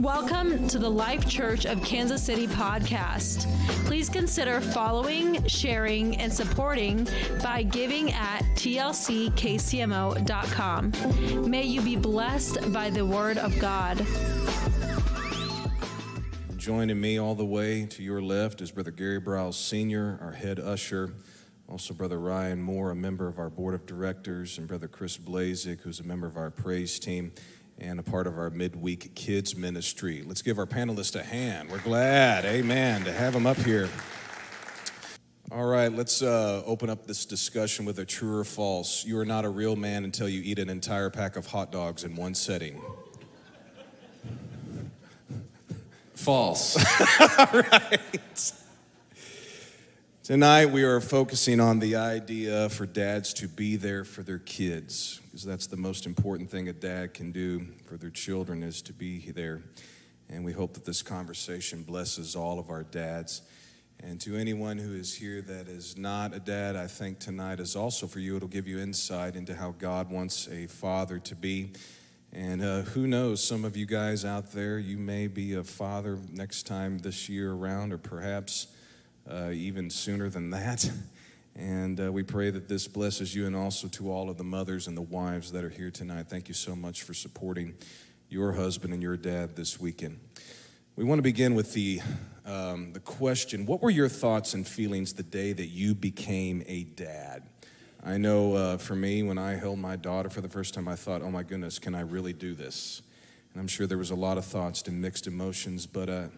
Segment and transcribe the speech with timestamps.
[0.00, 3.46] Welcome to the Life Church of Kansas City podcast.
[3.84, 7.06] Please consider following, sharing, and supporting
[7.42, 9.00] by giving at tlckcmo.com.
[11.50, 13.98] May you be blessed by the word of God.
[16.56, 20.58] Joining me all the way to your left is Brother Gary Briles Sr., our head
[20.58, 21.12] usher.
[21.68, 25.82] Also, Brother Ryan Moore, a member of our board of directors, and Brother Chris Blaszyk,
[25.82, 27.32] who's a member of our praise team
[27.80, 30.22] and a part of our midweek kids ministry.
[30.26, 31.70] Let's give our panelists a hand.
[31.70, 33.88] We're glad, amen, to have them up here.
[35.52, 39.04] All right, let's uh, open up this discussion with a true or false.
[39.04, 42.04] You are not a real man until you eat an entire pack of hot dogs
[42.04, 42.80] in one setting.
[46.14, 46.76] False.
[47.38, 48.52] All right.
[50.30, 55.20] Tonight, we are focusing on the idea for dads to be there for their kids,
[55.24, 58.92] because that's the most important thing a dad can do for their children is to
[58.92, 59.60] be there.
[60.28, 63.42] And we hope that this conversation blesses all of our dads.
[63.98, 67.74] And to anyone who is here that is not a dad, I think tonight is
[67.74, 68.36] also for you.
[68.36, 71.72] It'll give you insight into how God wants a father to be.
[72.32, 76.20] And uh, who knows, some of you guys out there, you may be a father
[76.30, 78.68] next time this year around, or perhaps
[79.30, 80.90] uh, even sooner than that.
[81.56, 84.86] And uh, we pray that this blesses you and also to all of the mothers
[84.86, 86.26] and the wives that are here tonight.
[86.28, 87.74] Thank you so much for supporting
[88.28, 90.18] your husband and your dad this weekend.
[90.96, 92.00] We want to begin with the,
[92.46, 96.84] um, the question What were your thoughts and feelings the day that you became a
[96.84, 97.42] dad?
[98.04, 100.96] I know uh, for me, when I held my daughter for the first time, I
[100.96, 103.02] thought, oh my goodness, can I really do this?
[103.52, 106.28] And I'm sure there was a lot of thoughts and mixed emotions, but uh,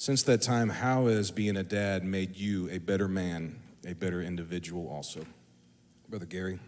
[0.00, 4.22] since that time, how has being a dad made you a better man, a better
[4.22, 5.26] individual also?
[6.08, 6.58] Brother Gary.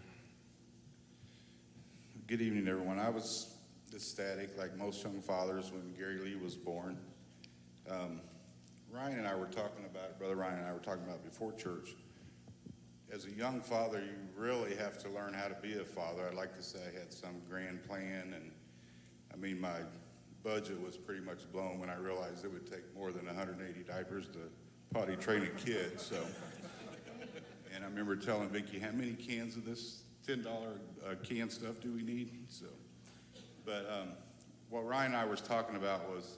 [2.27, 2.99] Good evening, everyone.
[2.99, 3.55] I was
[3.91, 6.95] ecstatic, like most young fathers, when Gary Lee was born.
[7.89, 8.21] Um,
[8.91, 11.25] Ryan and I were talking about it, Brother Ryan and I were talking about it
[11.25, 11.95] before church.
[13.11, 16.27] As a young father, you really have to learn how to be a father.
[16.29, 18.51] I'd like to say I had some grand plan, and
[19.33, 19.79] I mean, my
[20.43, 24.27] budget was pretty much blown when I realized it would take more than 180 diapers
[24.27, 24.39] to
[24.93, 25.99] potty train a kid.
[25.99, 26.17] So,
[27.73, 31.91] and I remember telling Vicki, how many cans of this $10 uh, can stuff do
[31.91, 32.31] we need?
[32.49, 32.65] So,
[33.65, 34.09] but um,
[34.69, 36.37] what Ryan and I was talking about was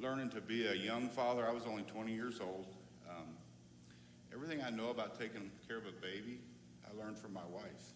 [0.00, 1.46] learning to be a young father.
[1.46, 2.66] I was only 20 years old.
[3.08, 3.26] Um,
[4.32, 6.38] everything I know about taking care of a baby,
[6.86, 7.92] I learned from my wife.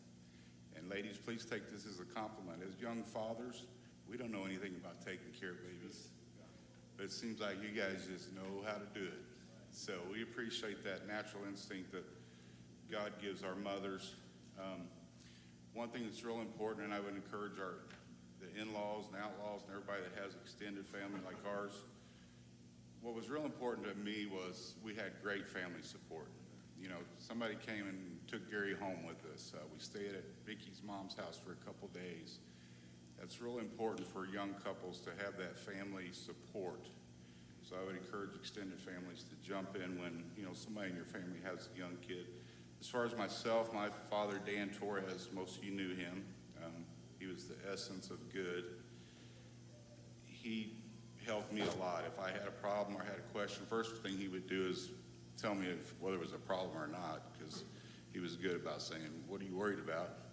[0.76, 2.60] And ladies, please take this as a compliment.
[2.68, 3.64] As young fathers,
[4.10, 6.08] we don't know anything about taking care of babies,
[6.96, 9.22] but it seems like you guys just know how to do it.
[9.72, 12.04] So we appreciate that natural instinct that
[12.90, 14.14] God gives our mothers.
[14.58, 14.82] Um,
[15.72, 17.74] one thing that's real important, and I would encourage our
[18.44, 21.72] the in-laws and outlaws and everybody that has extended family like ours.
[23.00, 26.28] What was real important to me was we had great family support.
[26.80, 29.52] You know, somebody came and took Gary home with us.
[29.54, 32.38] Uh, we stayed at Vicki's mom's house for a couple days.
[33.22, 36.86] It's really important for young couples to have that family support.
[37.62, 41.06] So I would encourage extended families to jump in when you know somebody in your
[41.06, 42.26] family has a young kid.
[42.80, 46.24] As far as myself, my father Dan Torres, most of you knew him.
[46.62, 46.84] Um,
[47.18, 48.64] he was the essence of good.
[50.26, 50.74] He
[51.26, 52.04] helped me a lot.
[52.06, 54.90] If I had a problem or had a question, first thing he would do is
[55.40, 57.64] tell me if, whether it was a problem or not, because
[58.12, 60.23] he was good about saying, "What are you worried about?"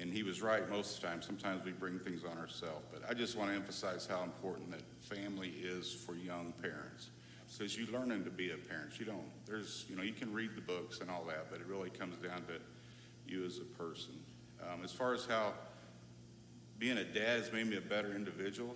[0.00, 1.20] And he was right most of the time.
[1.20, 2.86] Sometimes we bring things on ourselves.
[2.90, 4.82] But I just want to emphasize how important that
[5.14, 7.10] family is for young parents.
[7.52, 8.98] Because you learning to be a parent.
[8.98, 11.66] You don't, there's, you know, you can read the books and all that, but it
[11.66, 12.54] really comes down to
[13.26, 14.14] you as a person.
[14.62, 15.52] Um, as far as how
[16.78, 18.74] being a dad has made me a better individual,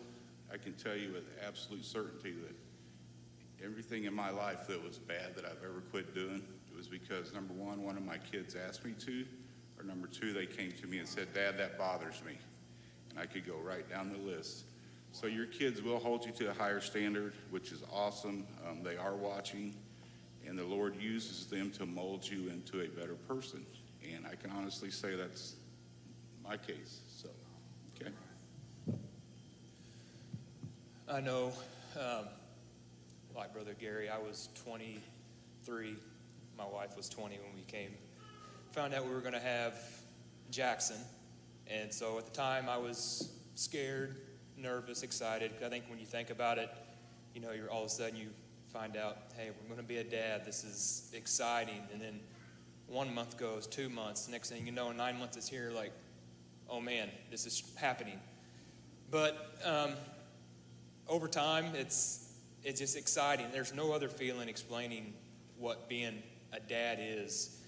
[0.53, 5.35] I can tell you with absolute certainty that everything in my life that was bad
[5.37, 8.85] that I've ever quit doing, it was because number one, one of my kids asked
[8.85, 9.25] me to,
[9.87, 12.39] number two, they came to me and said, Dad, that bothers me.
[13.11, 14.65] And I could go right down the list.
[15.13, 18.47] So your kids will hold you to a higher standard, which is awesome.
[18.69, 19.75] Um, they are watching,
[20.47, 23.65] and the Lord uses them to mold you into a better person.
[24.13, 25.55] And I can honestly say that's
[26.43, 27.01] my case.
[27.17, 27.29] So,
[27.97, 28.11] okay.
[31.09, 31.53] I know,
[31.97, 32.27] um,
[33.37, 35.97] like Brother Gary, I was 23.
[36.59, 37.91] My wife was 20 when we came
[38.75, 39.75] found out we were going to have
[40.51, 40.97] Jackson.
[41.69, 44.17] And so at the time, I was scared,
[44.57, 45.53] nervous, excited.
[45.65, 46.69] I think when you think about it,
[47.37, 48.31] you know, you're all of a sudden you
[48.73, 50.45] find out, hey, we're going to be a dad.
[50.45, 51.83] This is exciting.
[51.93, 52.19] And then
[52.89, 54.29] one month goes, two months.
[54.29, 55.71] Next thing you know, nine months is here.
[55.73, 55.93] Like,
[56.69, 58.19] oh man, this is happening.
[59.09, 59.93] But um,
[61.07, 62.33] over time, it's
[62.65, 63.47] it's just exciting.
[63.53, 65.15] There's no other feeling explaining
[65.59, 67.61] what being a dad is.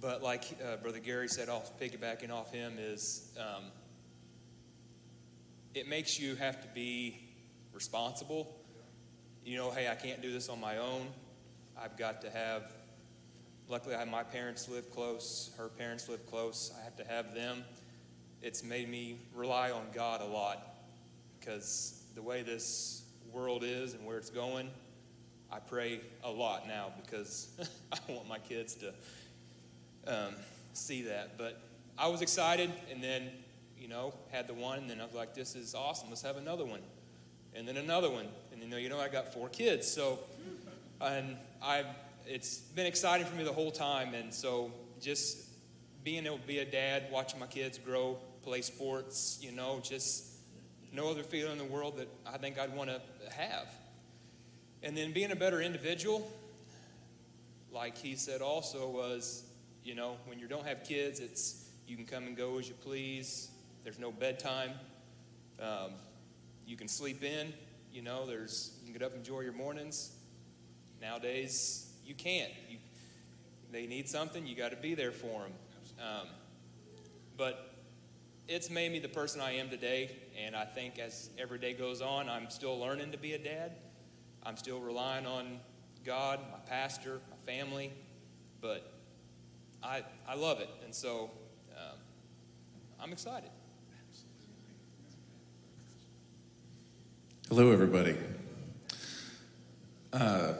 [0.00, 3.64] But like uh, Brother Gary said, off piggybacking off him is um,
[5.74, 7.20] it makes you have to be
[7.74, 8.56] responsible.
[9.44, 11.06] You know, hey, I can't do this on my own.
[11.78, 12.72] I've got to have.
[13.68, 15.50] Luckily, I my parents live close.
[15.58, 16.72] Her parents live close.
[16.80, 17.62] I have to have them.
[18.42, 20.66] It's made me rely on God a lot
[21.38, 24.70] because the way this world is and where it's going,
[25.52, 27.48] I pray a lot now because
[27.92, 28.94] I want my kids to
[30.06, 30.34] um,
[30.72, 31.36] see that.
[31.36, 31.60] But
[31.98, 33.30] I was excited, and then,
[33.78, 36.08] you know, had the one, and then I was like, this is awesome.
[36.08, 36.80] Let's have another one.
[37.54, 38.28] And then another one.
[38.52, 39.86] And then, you know, I got four kids.
[39.86, 40.18] So,
[41.00, 41.86] and I've,
[42.26, 44.14] it's been exciting for me the whole time.
[44.14, 45.38] And so just
[46.04, 50.26] being able to be a dad, watching my kids grow, play sports, you know, just
[50.92, 53.00] no other feeling in the world that I think I'd want to
[53.32, 53.68] have.
[54.82, 56.30] And then being a better individual,
[57.72, 59.44] like he said also, was,
[59.90, 62.74] you know, when you don't have kids, it's you can come and go as you
[62.74, 63.50] please.
[63.82, 64.70] There's no bedtime.
[65.60, 65.94] Um,
[66.64, 67.52] you can sleep in.
[67.92, 70.12] You know, there's you can get up and enjoy your mornings.
[71.00, 72.52] Nowadays, you can't.
[72.68, 72.78] You,
[73.72, 75.52] they need something, you got to be there for them.
[75.98, 76.28] Um,
[77.36, 77.74] but
[78.46, 82.00] it's made me the person I am today, and I think as every day goes
[82.00, 83.72] on, I'm still learning to be a dad.
[84.44, 85.58] I'm still relying on
[86.04, 87.90] God, my pastor, my family,
[88.60, 88.99] but
[89.82, 91.30] I, I love it, and so
[91.76, 91.96] um,
[93.00, 93.50] I'm excited.
[97.48, 98.16] Hello, everybody.
[100.12, 100.52] Uh,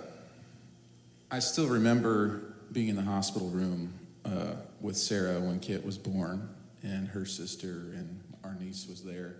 [1.30, 3.92] I still remember being in the hospital room
[4.24, 6.48] uh, with Sarah when Kit was born,
[6.82, 9.36] and her sister and our niece was there.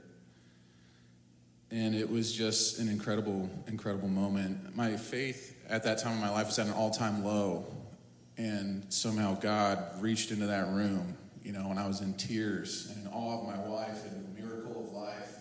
[1.71, 4.76] And it was just an incredible, incredible moment.
[4.76, 7.65] My faith at that time in my life was at an all time low.
[8.38, 13.06] And somehow God reached into that room, you know, and I was in tears and
[13.06, 15.37] in awe of my wife and the miracle of life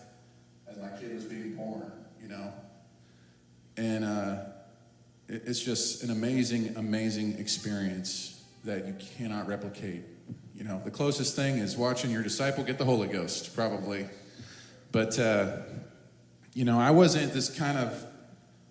[0.68, 1.90] as my kid was being born,
[2.20, 2.52] you know.
[3.76, 4.36] And uh,
[5.28, 10.02] it, it's just an amazing, amazing experience that you cannot replicate.
[10.54, 14.06] You know, the closest thing is watching your disciple get the Holy Ghost, probably.
[14.92, 15.58] But, uh,
[16.52, 18.04] you know, I wasn't this kind of,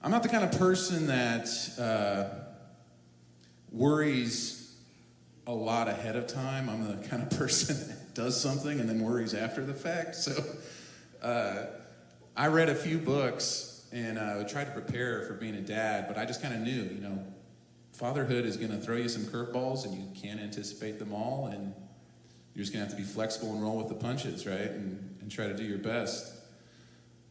[0.03, 1.47] I'm not the kind of person that
[1.79, 2.48] uh,
[3.71, 4.75] worries
[5.47, 6.69] a lot ahead of time.
[6.69, 10.15] I'm the kind of person that does something and then worries after the fact.
[10.15, 10.43] So
[11.21, 11.65] uh,
[12.35, 16.17] I read a few books and uh, tried to prepare for being a dad, but
[16.17, 17.25] I just kind of knew, you know,
[17.93, 21.47] fatherhood is going to throw you some curveballs and you can't anticipate them all.
[21.47, 21.73] And
[22.53, 24.59] you're just going to have to be flexible and roll with the punches, right?
[24.59, 26.33] And, and try to do your best.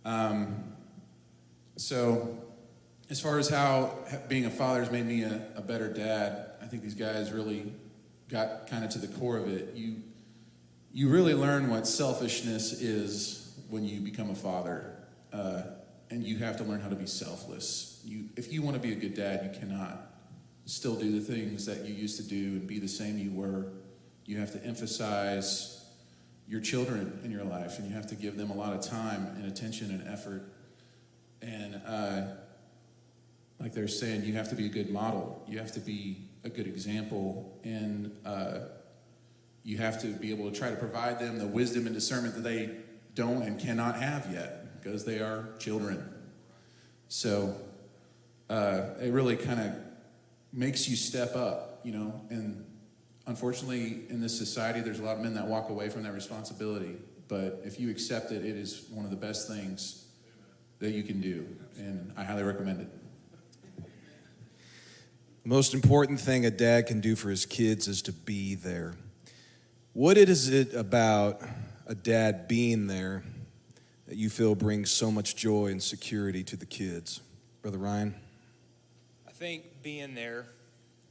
[0.04, 0.72] Um,
[1.76, 2.36] so,
[3.10, 6.66] as far as how being a father has made me a, a better dad, I
[6.66, 7.72] think these guys really
[8.28, 9.74] got kind of to the core of it.
[9.74, 10.02] You,
[10.92, 14.94] you really learn what selfishness is when you become a father.
[15.32, 15.62] Uh,
[16.10, 18.00] and you have to learn how to be selfless.
[18.04, 20.10] You, if you want to be a good dad, you cannot
[20.64, 23.72] still do the things that you used to do and be the same you were.
[24.24, 25.86] You have to emphasize
[26.46, 29.26] your children in your life, and you have to give them a lot of time
[29.36, 30.50] and attention and effort.
[31.42, 32.22] And uh,
[33.60, 35.44] like they're saying, you have to be a good model.
[35.48, 38.60] You have to be a good example, and uh,
[39.64, 42.42] you have to be able to try to provide them the wisdom and discernment that
[42.42, 42.70] they
[43.14, 46.08] don't and cannot have yet because they are children.
[47.08, 47.56] So
[48.48, 49.74] uh, it really kind of
[50.52, 52.20] makes you step up, you know.
[52.30, 52.64] And
[53.26, 56.96] unfortunately, in this society, there's a lot of men that walk away from that responsibility.
[57.26, 60.06] But if you accept it, it is one of the best things
[60.78, 61.46] that you can do,
[61.76, 62.88] and I highly recommend it.
[65.44, 68.94] The most important thing a dad can do for his kids is to be there.
[69.92, 71.40] What is it about
[71.86, 73.22] a dad being there
[74.06, 77.20] that you feel brings so much joy and security to the kids?
[77.62, 78.14] Brother Ryan?
[79.26, 80.46] I think being there,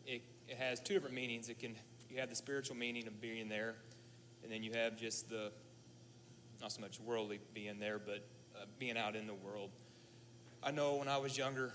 [0.06, 1.50] it, it has two different meanings.
[1.50, 1.76] It can
[2.10, 3.76] you have the spiritual meaning of being there,
[4.44, 5.52] and then you have just the
[6.62, 9.70] not so much worldly being there, but uh, being out in the world.
[10.62, 11.74] I know when I was younger,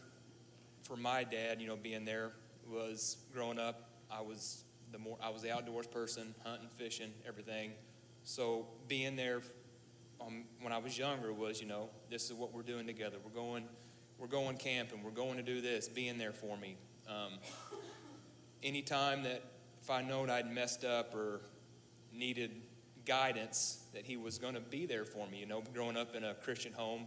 [0.83, 2.33] for my dad, you know, being there
[2.73, 3.91] was growing up.
[4.11, 7.73] I was the more I was the outdoors person, hunting, fishing, everything.
[8.25, 9.43] So being there
[10.21, 13.17] um, when I was younger was, you know, this is what we're doing together.
[13.25, 13.65] We're going,
[14.19, 15.03] we're going camping.
[15.03, 15.89] We're going to do this.
[15.89, 16.77] Being there for me.
[17.09, 17.39] Um,
[18.63, 19.43] anytime that
[19.81, 21.41] if I known I'd messed up or
[22.13, 22.53] needed
[23.05, 25.39] guidance, that he was going to be there for me.
[25.39, 27.07] You know, growing up in a Christian home,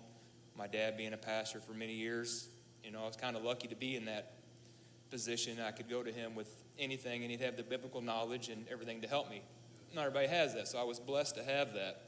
[0.57, 2.50] my dad being a pastor for many years,
[2.84, 4.34] you know, I was kind of lucky to be in that
[5.09, 5.59] position.
[5.59, 9.01] I could go to him with anything, and he'd have the biblical knowledge and everything
[9.01, 9.41] to help me.
[9.93, 12.01] Not everybody has that, so I was blessed to have that.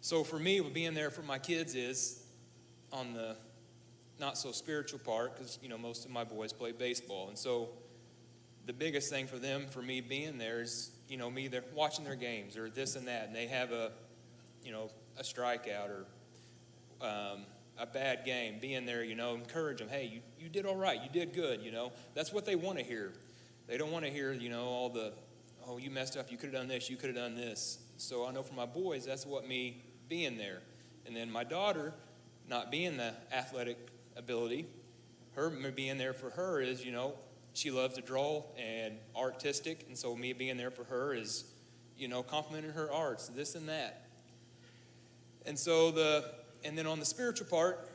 [0.00, 2.24] So for me, being there for my kids is
[2.92, 3.36] on the
[4.18, 7.70] not so spiritual part, because you know most of my boys play baseball, and so
[8.66, 12.04] the biggest thing for them, for me being there, is you know me they're watching
[12.04, 13.92] their games or this and that, and they have a
[14.64, 16.06] you know a strikeout or
[17.06, 17.44] um,
[17.78, 19.88] a bad game, being there, you know, encourage them.
[19.88, 21.00] Hey, you, you did all right.
[21.02, 21.62] You did good.
[21.62, 23.12] You know, that's what they want to hear.
[23.68, 25.12] They don't want to hear, you know, all the,
[25.66, 26.30] oh, you messed up.
[26.30, 26.90] You could have done this.
[26.90, 27.78] You could have done this.
[27.96, 30.60] So I know for my boys, that's what me being there.
[31.06, 31.94] And then my daughter,
[32.48, 33.78] not being the athletic
[34.16, 34.66] ability,
[35.34, 37.14] her being there for her is, you know,
[37.54, 39.84] she loves to draw and artistic.
[39.88, 41.44] And so me being there for her is,
[41.96, 44.06] you know, complimenting her arts, this and that.
[45.46, 46.24] And so the
[46.64, 47.88] and then on the spiritual part,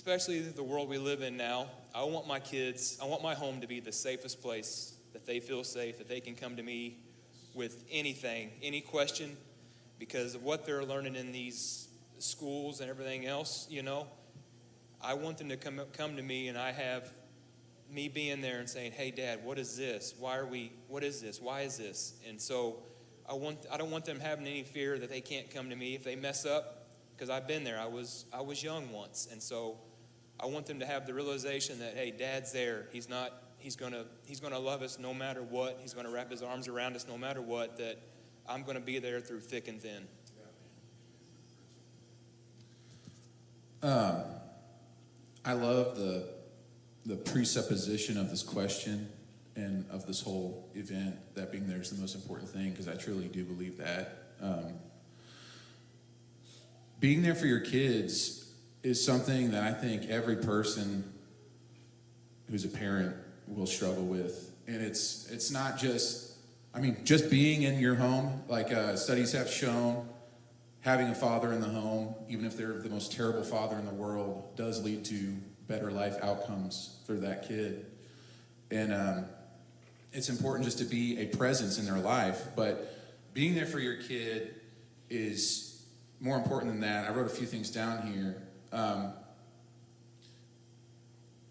[0.00, 3.60] especially the world we live in now, I want my kids, I want my home
[3.60, 6.96] to be the safest place that they feel safe, that they can come to me
[7.52, 9.36] with anything, any question,
[9.98, 11.88] because of what they're learning in these
[12.18, 14.06] schools and everything else, you know.
[15.02, 17.12] I want them to come come to me and I have
[17.90, 20.14] me being there and saying, "Hey dad, what is this?
[20.18, 21.42] Why are we what is this?
[21.42, 22.84] Why is this?" And so
[23.28, 25.94] I want I don't want them having any fear that they can't come to me
[25.94, 27.78] if they mess up because I've been there.
[27.78, 29.76] I was I was young once, and so
[30.42, 32.86] I want them to have the realization that hey, Dad's there.
[32.92, 33.42] He's not.
[33.58, 35.78] He's gonna He's gonna love us no matter what.
[35.82, 37.76] He's gonna wrap His arms around us no matter what.
[37.76, 37.98] That
[38.48, 40.06] I'm gonna be there through thick and thin.
[43.82, 44.22] Um,
[45.44, 46.28] I love the
[47.04, 49.08] the presupposition of this question
[49.56, 51.16] and of this whole event.
[51.34, 54.16] That being there is the most important thing because I truly do believe that.
[54.40, 54.72] Um,
[56.98, 58.39] being there for your kids
[58.82, 61.04] is something that I think every person
[62.48, 63.14] who's a parent
[63.46, 64.50] will struggle with.
[64.66, 66.32] And it's it's not just
[66.74, 70.08] I mean just being in your home like uh, studies have shown
[70.80, 73.92] having a father in the home even if they're the most terrible father in the
[73.92, 75.36] world does lead to
[75.68, 77.86] better life outcomes for that kid.
[78.70, 79.24] And um,
[80.12, 82.96] it's important just to be a presence in their life, but
[83.34, 84.54] being there for your kid
[85.08, 85.84] is
[86.20, 88.42] more important than that, I wrote a few things down here.
[88.72, 89.12] Um,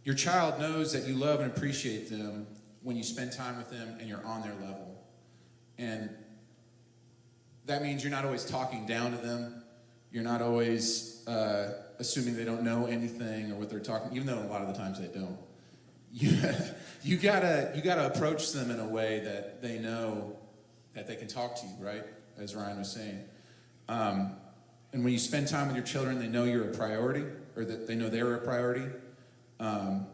[0.04, 2.48] your child knows that you love and appreciate them
[2.82, 5.04] when you spend time with them and you're on their level.
[5.78, 6.10] And
[7.66, 9.64] that means you're not always talking down to them.
[10.12, 14.40] You're not always uh, assuming they don't know anything or what they're talking, even though
[14.40, 15.38] a lot of the times they don't.
[16.12, 16.42] You,
[17.04, 20.36] you gotta you gotta approach them in a way that they know
[20.96, 22.04] that they can talk to you, right?
[22.40, 23.24] As Ryan was saying.
[23.88, 24.36] Um,
[24.92, 27.88] and when you spend time with your children, they know you're a priority, or that
[27.88, 28.86] they know they're a priority.
[29.60, 30.08] Um,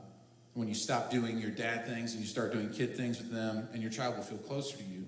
[0.53, 3.67] when you stop doing your dad things and you start doing kid things with them,
[3.73, 5.05] and your child will feel closer to you.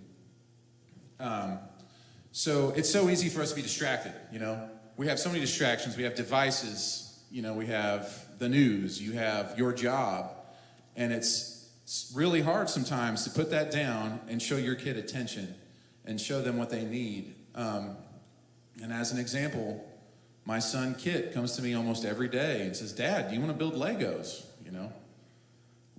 [1.19, 1.59] Um,
[2.31, 4.69] so it's so easy for us to be distracted, you know?
[4.97, 5.95] We have so many distractions.
[5.95, 10.31] We have devices, you know, we have the news, you have your job,
[10.95, 15.55] and it's, it's really hard sometimes to put that down and show your kid attention
[16.05, 17.35] and show them what they need.
[17.55, 17.97] Um,
[18.81, 19.83] and as an example,
[20.45, 23.51] my son Kit comes to me almost every day and says, Dad, do you want
[23.51, 24.45] to build Legos?
[24.63, 24.91] You know?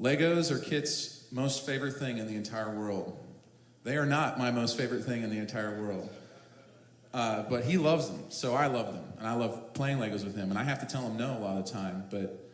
[0.01, 3.19] Legos are Kit's most favorite thing in the entire world.
[3.85, 6.09] They are not my most favorite thing in the entire world.
[7.13, 9.05] Uh, but he loves them, so I love them.
[9.19, 10.51] And I love playing Legos with him.
[10.51, 12.05] And I have to tell him no a lot of the time.
[12.11, 12.49] But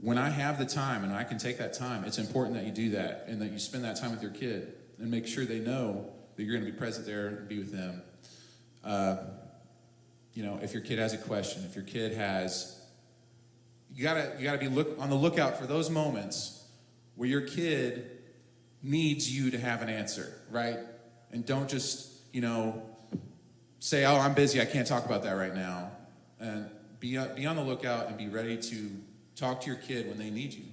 [0.00, 2.72] when I have the time and I can take that time, it's important that you
[2.72, 5.60] do that and that you spend that time with your kid and make sure they
[5.60, 8.02] know that you're going to be present there and be with them.
[8.84, 9.16] Uh,
[10.34, 12.80] you know, if your kid has a question, if your kid has,
[13.94, 16.64] you gotta you gotta be look on the lookout for those moments
[17.14, 18.10] where your kid
[18.82, 20.78] needs you to have an answer, right?
[21.30, 22.82] And don't just you know
[23.78, 25.92] say, "Oh, I'm busy, I can't talk about that right now,"
[26.40, 28.90] and be be on the lookout and be ready to
[29.36, 30.64] talk to your kid when they need you.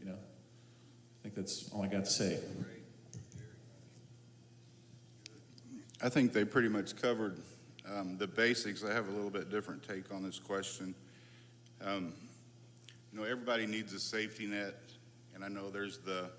[0.00, 2.38] You know, I think that's all I got to say.
[6.02, 7.42] I think they pretty much covered
[7.88, 10.94] um, the basics, I have a little bit different take on this question.
[11.82, 12.12] Um,
[13.12, 14.74] you know, everybody needs a safety net,
[15.34, 16.30] and I know there's the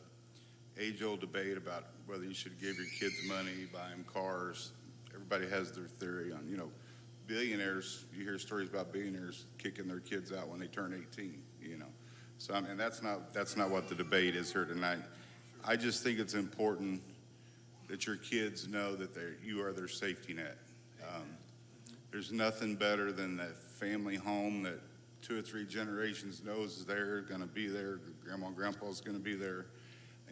[0.80, 4.72] age old debate about whether you should give your kids money, buy them cars.
[5.14, 6.70] Everybody has their theory on, you know,
[7.28, 11.78] billionaires, you hear stories about billionaires kicking their kids out when they turn 18, you
[11.78, 11.86] know.
[12.38, 15.00] So, I mean, that's not, that's not what the debate is here tonight.
[15.64, 17.02] I just think it's important
[17.88, 19.10] that your kids know that
[19.44, 20.58] you are their safety net.
[22.12, 24.80] There's nothing better than that family home that
[25.22, 28.00] two or three generations knows is there, going to be there.
[28.24, 29.68] Grandma and Grandpa's going to be there.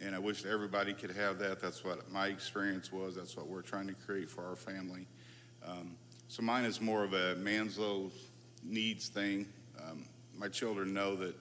[0.02, 1.60] And I wish everybody could have that.
[1.60, 3.16] That's what my experience was.
[3.16, 5.06] That's what we're trying to create for our family.
[5.66, 5.96] Um,
[6.28, 8.10] so mine is more of a Manslow
[8.62, 9.46] needs thing.
[9.82, 10.04] Um,
[10.36, 11.34] my children know that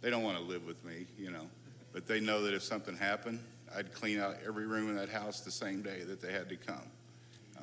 [0.00, 1.48] they don't want to live with me, you know,
[1.92, 3.40] but they know that if something happened,
[3.74, 6.56] I'd clean out every room in that house the same day that they had to
[6.56, 6.82] come.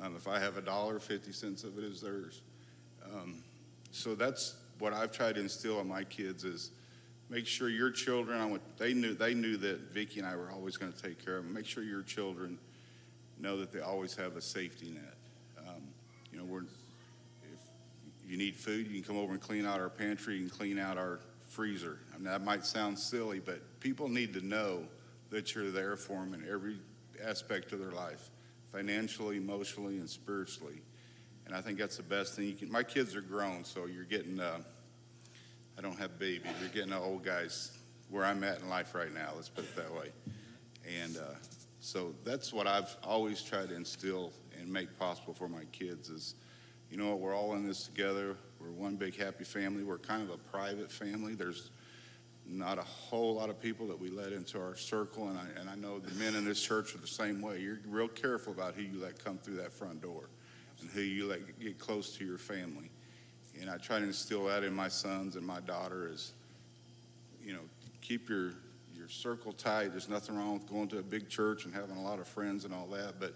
[0.02, 2.42] Um, if I have a dollar, 50 cents of it is theirs.
[3.04, 3.42] Um,
[3.90, 6.70] so that's what I've tried to instill in my kids is
[7.28, 10.50] make sure your children, I want, they knew, they knew that Vicki and I were
[10.50, 11.52] always going to take care of them.
[11.52, 12.58] Make sure your children
[13.38, 15.16] know that they always have a safety net.
[15.58, 15.82] Um,
[16.32, 17.60] you know, we're, if
[18.26, 20.98] you need food, you can come over and clean out our pantry and clean out
[20.98, 21.98] our freezer.
[22.14, 24.84] I mean, that might sound silly, but people need to know
[25.30, 26.78] that you're there for them in every
[27.24, 28.30] aspect of their life,
[28.72, 30.82] financially, emotionally, and spiritually.
[31.46, 32.70] And I think that's the best thing you can.
[32.70, 34.40] My kids are grown, so you're getting.
[34.40, 34.60] Uh,
[35.78, 36.52] I don't have babies.
[36.60, 37.72] You're getting the old guys
[38.10, 39.30] where I'm at in life right now.
[39.34, 40.10] Let's put it that way.
[41.02, 41.22] And uh,
[41.78, 46.34] so that's what I've always tried to instill and make possible for my kids is,
[46.90, 48.36] you know what, we're all in this together.
[48.60, 49.84] We're one big happy family.
[49.84, 51.34] We're kind of a private family.
[51.34, 51.70] There's
[52.50, 55.70] not a whole lot of people that we let into our circle, and I, and
[55.70, 57.60] I know the men in this church are the same way.
[57.60, 60.28] You're real careful about who you let come through that front door
[60.80, 62.90] and who you let get close to your family.
[63.60, 66.32] And I try to instill that in my sons and my daughter is,
[67.42, 67.60] you know,
[68.00, 68.52] keep your
[68.94, 69.88] your circle tight.
[69.92, 72.64] There's nothing wrong with going to a big church and having a lot of friends
[72.64, 73.34] and all that, but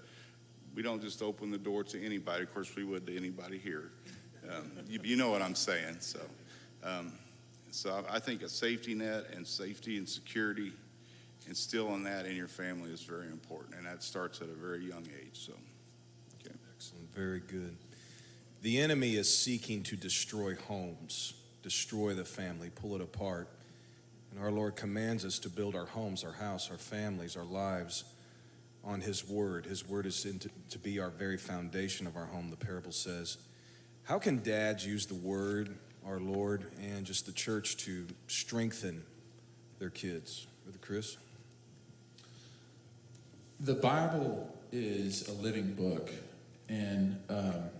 [0.75, 2.43] we don't just open the door to anybody.
[2.43, 3.93] Of course, we would to anybody here.
[4.51, 5.97] Um, you, you, know what I'm saying.
[6.01, 6.21] So,
[6.83, 7.13] um,
[7.75, 10.73] so I think a safety net and safety and security,
[11.49, 15.07] instilling that in your family is very important, and that starts at a very young
[15.21, 15.33] age.
[15.33, 15.53] So.
[16.77, 17.15] Excellent.
[17.15, 17.77] Very good.
[18.63, 23.49] The enemy is seeking to destroy homes, destroy the family, pull it apart.
[24.31, 28.05] And our Lord commands us to build our homes, our house, our families, our lives
[28.85, 29.67] on His Word.
[29.67, 33.39] His Word is to, to be our very foundation of our home, the parable says.
[34.05, 39.03] How can dads use the Word, our Lord, and just the church to strengthen
[39.79, 40.47] their kids?
[40.65, 41.17] Brother Chris?
[43.61, 46.11] The Bible is a living book.
[46.69, 47.71] And um,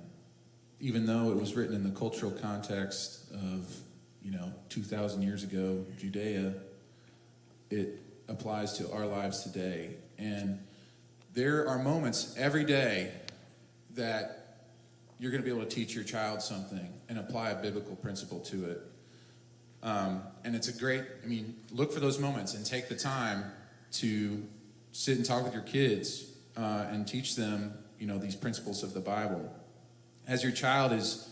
[0.81, 3.75] even though it was written in the cultural context of,
[4.23, 6.55] you know, 2,000 years ago, Judea,
[7.71, 9.97] it applies to our lives today.
[10.19, 10.61] And
[11.35, 13.13] there are moments every day
[13.95, 14.44] that
[15.19, 18.41] you're going to be able to teach your child something and apply a biblical principle
[18.41, 18.83] to it.
[19.83, 23.45] Um, and it's a great, I mean, look for those moments and take the time
[23.93, 24.43] to
[24.93, 28.95] sit and talk with your kids uh, and teach them you know these principles of
[28.95, 29.53] the bible
[30.29, 31.29] as your child is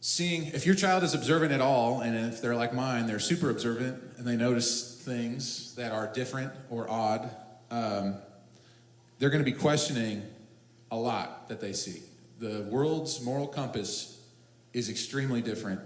[0.00, 3.50] seeing if your child is observant at all and if they're like mine they're super
[3.50, 7.30] observant and they notice things that are different or odd
[7.70, 8.14] um,
[9.18, 10.22] they're going to be questioning
[10.90, 12.02] a lot that they see
[12.38, 14.20] the world's moral compass
[14.72, 15.80] is extremely different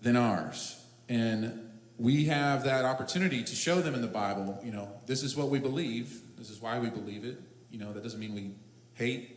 [0.00, 1.62] than ours and
[1.98, 5.48] we have that opportunity to show them in the bible you know this is what
[5.48, 8.50] we believe this is why we believe it you know that doesn't mean we
[8.96, 9.36] hate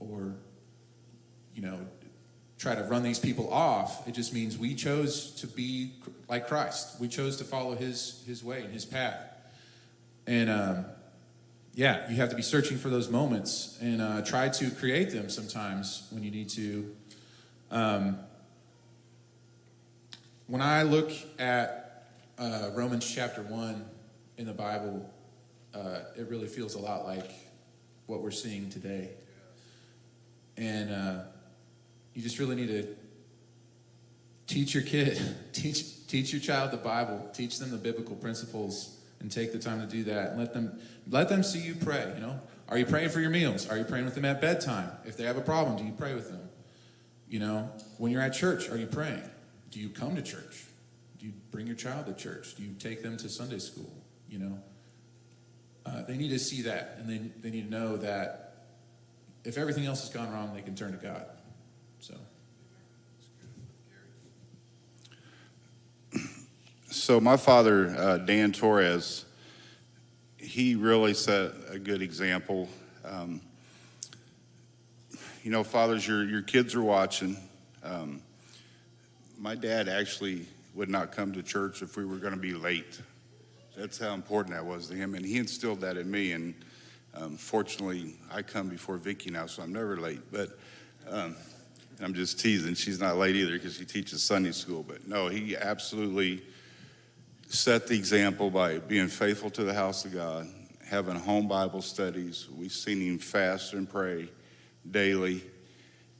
[0.00, 0.34] or,
[1.54, 1.78] you know,
[2.58, 4.06] try to run these people off.
[4.06, 5.92] It just means we chose to be
[6.28, 7.00] like Christ.
[7.00, 9.16] We chose to follow his, his way and his path.
[10.26, 10.84] And um,
[11.78, 15.28] yeah, you have to be searching for those moments and uh, try to create them
[15.28, 16.92] sometimes when you need to.
[17.70, 18.18] Um,
[20.48, 23.84] when I look at uh, Romans chapter 1
[24.38, 25.08] in the Bible,
[25.72, 27.30] uh, it really feels a lot like
[28.06, 29.10] what we're seeing today.
[30.56, 31.20] And uh,
[32.12, 32.88] you just really need to
[34.48, 39.30] teach your kid, teach, teach your child the Bible, teach them the biblical principles, and
[39.30, 40.30] take the time to do that.
[40.30, 42.12] And let them, let them see you pray.
[42.14, 43.68] You know, are you praying for your meals?
[43.68, 44.90] Are you praying with them at bedtime?
[45.04, 46.48] If they have a problem, do you pray with them?
[47.28, 49.28] You know, when you're at church, are you praying?
[49.70, 50.64] Do you come to church?
[51.18, 52.54] Do you bring your child to church?
[52.56, 53.92] Do you take them to Sunday school?
[54.28, 54.58] You know,
[55.84, 58.66] uh, they need to see that, and they, they need to know that
[59.44, 61.24] if everything else has gone wrong, they can turn to God.
[62.00, 62.14] So.
[66.98, 69.24] So my father, uh, Dan Torres,
[70.36, 72.68] he really set a good example.
[73.04, 73.40] Um,
[75.44, 77.36] you know, fathers, your your kids are watching.
[77.84, 78.20] Um,
[79.38, 83.00] my dad actually would not come to church if we were going to be late.
[83.76, 86.32] That's how important that was to him, and he instilled that in me.
[86.32, 86.52] And
[87.14, 90.20] um, fortunately, I come before Vicki now, so I'm never late.
[90.32, 90.58] But
[91.08, 91.36] um,
[92.02, 92.74] I'm just teasing.
[92.74, 94.82] She's not late either because she teaches Sunday school.
[94.82, 96.42] But no, he absolutely
[97.48, 100.46] set the example by being faithful to the house of God,
[100.84, 102.46] having home Bible studies.
[102.54, 104.28] We've seen him fast and pray
[104.90, 105.42] daily.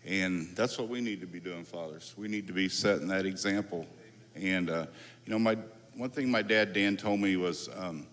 [0.06, 2.14] And that's what we need to be doing, fathers.
[2.16, 3.86] We need to be setting that example.
[4.34, 4.86] And, uh,
[5.26, 5.58] you know, my
[5.94, 8.06] one thing my dad, Dan, told me was um,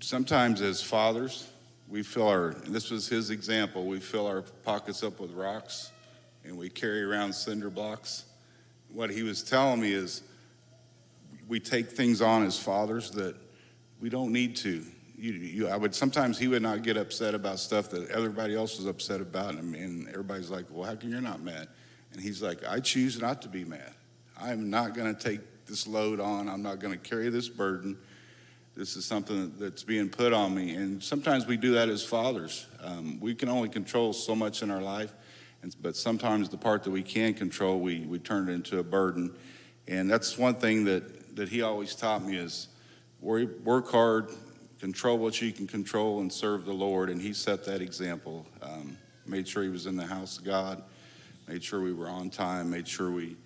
[0.00, 1.48] sometimes as fathers,
[1.88, 5.90] we fill our, this was his example, we fill our pockets up with rocks
[6.44, 8.24] and we carry around cinder blocks.
[8.92, 10.22] What he was telling me is
[11.48, 13.36] we take things on as fathers that
[14.00, 14.84] we don't need to.
[15.18, 18.76] You, you, I would sometimes he would not get upset about stuff that everybody else
[18.76, 21.68] was upset about, and, and everybody's like, "Well, how come you're not mad?"
[22.12, 23.94] And he's like, "I choose not to be mad.
[24.38, 26.48] I'm not going to take this load on.
[26.48, 27.96] I'm not going to carry this burden.
[28.76, 32.66] This is something that's being put on me." And sometimes we do that as fathers.
[32.82, 35.14] Um, we can only control so much in our life,
[35.62, 38.84] and, but sometimes the part that we can control, we we turn it into a
[38.84, 39.34] burden.
[39.88, 41.04] And that's one thing that
[41.36, 42.68] that he always taught me is
[43.20, 44.30] work hard,
[44.80, 47.10] control what you can control, and serve the Lord.
[47.10, 48.46] And he set that example.
[48.62, 48.96] Um,
[49.26, 50.82] made sure he was in the house of God,
[51.46, 53.36] made sure we were on time, made sure we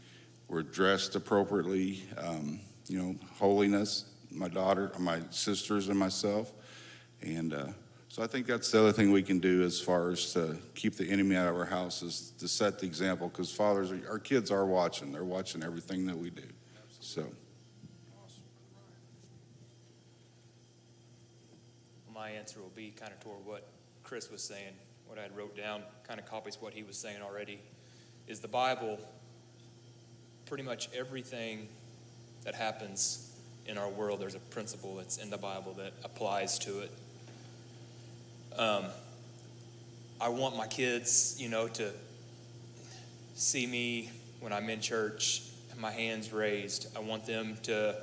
[0.48, 2.02] were dressed appropriately.
[2.16, 4.06] Um, you know, holiness.
[4.32, 6.52] My daughter, my sisters, and myself.
[7.20, 7.66] And uh,
[8.08, 10.94] so I think that's the other thing we can do as far as to keep
[10.94, 14.52] the enemy out of our house is to set the example because fathers, our kids
[14.52, 15.10] are watching.
[15.10, 16.44] They're watching everything that we do.
[17.00, 17.26] So.
[22.20, 23.66] My answer will be kind of toward what
[24.02, 24.74] Chris was saying.
[25.06, 27.60] What I had wrote down kind of copies what he was saying already.
[28.28, 28.98] Is the Bible
[30.44, 31.66] pretty much everything
[32.44, 33.32] that happens
[33.64, 34.20] in our world?
[34.20, 36.90] There's a principle that's in the Bible that applies to it.
[38.58, 38.84] Um,
[40.20, 41.90] I want my kids, you know, to
[43.34, 45.40] see me when I'm in church,
[45.78, 46.94] my hands raised.
[46.94, 47.96] I want them to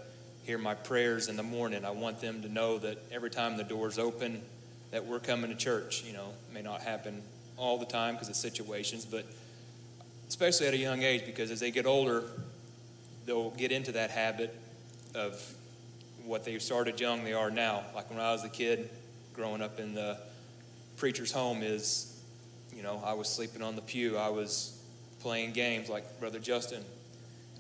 [0.48, 1.84] hear my prayers in the morning.
[1.84, 4.42] I want them to know that every time the door's open,
[4.92, 6.06] that we're coming to church.
[6.06, 7.22] You know, may not happen
[7.58, 9.26] all the time because of situations, but
[10.30, 12.24] especially at a young age, because as they get older,
[13.26, 14.56] they'll get into that habit
[15.14, 15.44] of
[16.24, 17.84] what they started young, they are now.
[17.94, 18.90] Like when I was a kid,
[19.34, 20.18] growing up in the
[20.96, 22.24] preacher's home, is,
[22.74, 24.16] you know, I was sleeping on the pew.
[24.16, 24.82] I was
[25.20, 26.86] playing games like Brother Justin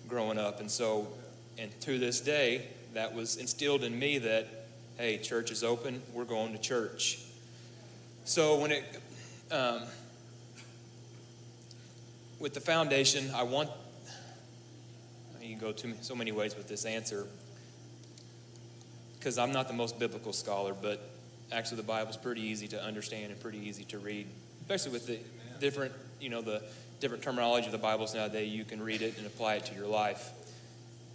[0.07, 0.61] growing up.
[0.61, 1.09] And so,
[1.57, 4.47] and to this day, that was instilled in me that,
[4.97, 7.19] hey, church is open, we're going to church.
[8.25, 8.83] So when it,
[9.51, 9.83] um,
[12.39, 13.69] with the foundation, I want,
[15.39, 17.27] you can go to so many ways with this answer,
[19.19, 20.99] because I'm not the most biblical scholar, but
[21.51, 24.25] actually the Bible's pretty easy to understand and pretty easy to read,
[24.61, 25.19] especially with the
[25.59, 26.63] different, you know, the
[26.99, 28.51] different terminology of the Bibles nowadays.
[28.51, 30.31] You can read it and apply it to your life.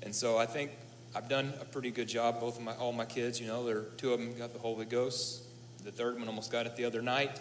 [0.05, 0.71] And so I think
[1.15, 2.41] I've done a pretty good job.
[2.41, 4.87] Both of my all my kids, you know, there two of them got the Holy
[4.87, 5.43] Ghost.
[5.85, 7.41] The third one almost got it the other night.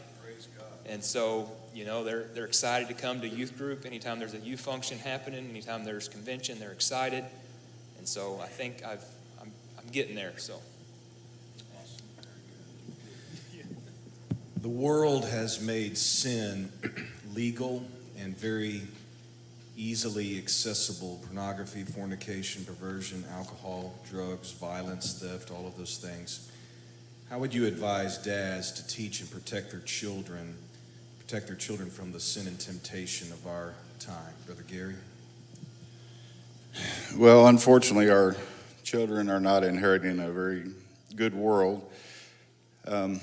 [0.87, 4.39] And so, you know, they're they're excited to come to youth group anytime there's a
[4.39, 7.23] youth function happening, anytime there's convention, they're excited.
[7.97, 9.05] And so I think I've
[9.41, 10.33] I'm I'm getting there.
[10.37, 10.59] So.
[14.61, 16.71] The world has made sin
[17.33, 17.83] legal
[18.19, 18.83] and very
[19.81, 26.51] easily accessible pornography, fornication, perversion, alcohol, drugs, violence, theft, all of those things.
[27.31, 30.55] How would you advise dads to teach and protect their children,
[31.17, 34.33] protect their children from the sin and temptation of our time?
[34.45, 34.95] Brother Gary?
[37.17, 38.35] Well, unfortunately, our
[38.83, 40.65] children are not inheriting a very
[41.15, 41.89] good world.
[42.87, 43.19] Um,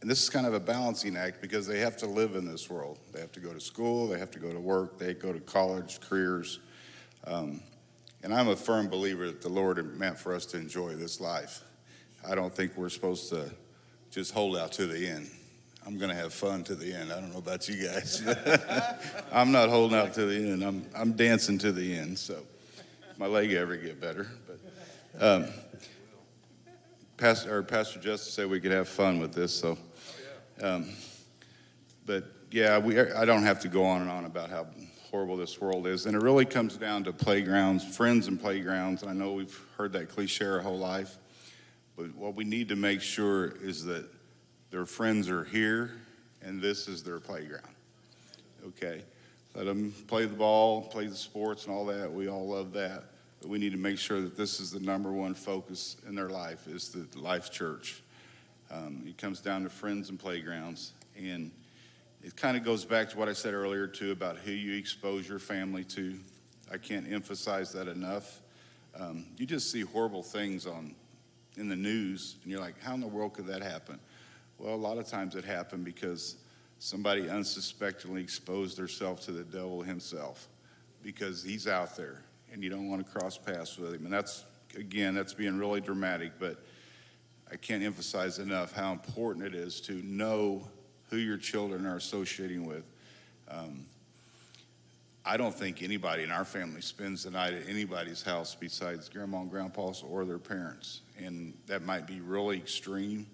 [0.00, 2.70] and this is kind of a balancing act because they have to live in this
[2.70, 2.98] world.
[3.12, 5.40] They have to go to school, they have to go to work, they go to
[5.40, 6.58] college, careers.
[7.26, 7.60] Um,
[8.22, 11.62] and I'm a firm believer that the Lord meant for us to enjoy this life.
[12.28, 13.50] I don't think we're supposed to
[14.10, 15.30] just hold out to the end.
[15.86, 17.10] I'm going to have fun to the end.
[17.10, 18.22] I don't know about you guys.
[19.32, 20.62] I'm not holding out to the end.
[20.62, 22.18] I'm, I'm dancing to the end.
[22.18, 22.38] So
[23.16, 24.28] my leg ever get better.
[24.46, 25.46] But um,
[27.16, 29.54] Pastor, or Pastor Justin said we could have fun with this.
[29.54, 29.78] So
[30.62, 30.88] um,
[32.06, 34.66] but yeah, we, I don't have to go on and on about how
[35.10, 36.06] horrible this world is.
[36.06, 39.02] And it really comes down to playgrounds, friends and playgrounds.
[39.04, 41.16] I know we've heard that cliche our whole life,
[41.96, 44.08] but what we need to make sure is that
[44.70, 45.92] their friends are here
[46.42, 47.74] and this is their playground.
[48.66, 49.02] Okay?
[49.54, 52.12] Let them play the ball, play the sports and all that.
[52.12, 53.04] We all love that.
[53.40, 56.28] But we need to make sure that this is the number one focus in their
[56.28, 58.02] life is the life church.
[58.70, 60.92] Um, it comes down to friends and playgrounds.
[61.18, 61.50] And
[62.22, 65.28] it kind of goes back to what I said earlier, too, about who you expose
[65.28, 66.18] your family to.
[66.72, 68.40] I can't emphasize that enough.
[68.98, 70.94] Um, you just see horrible things on
[71.56, 73.98] in the news, and you're like, how in the world could that happen?
[74.58, 76.36] Well, a lot of times it happened because
[76.78, 80.48] somebody unsuspectingly exposed themselves to the devil himself
[81.02, 84.04] because he's out there and you don't want to cross paths with him.
[84.04, 84.44] And that's,
[84.76, 86.64] again, that's being really dramatic, but
[87.52, 90.68] I can't emphasize enough how important it is to know
[91.10, 92.84] who your children are associating with.
[93.48, 93.86] Um,
[95.24, 99.42] I don't think anybody in our family spends the night at anybody's house besides grandma
[99.42, 101.02] and grandpa's or their parents.
[101.18, 103.26] And that might be really extreme,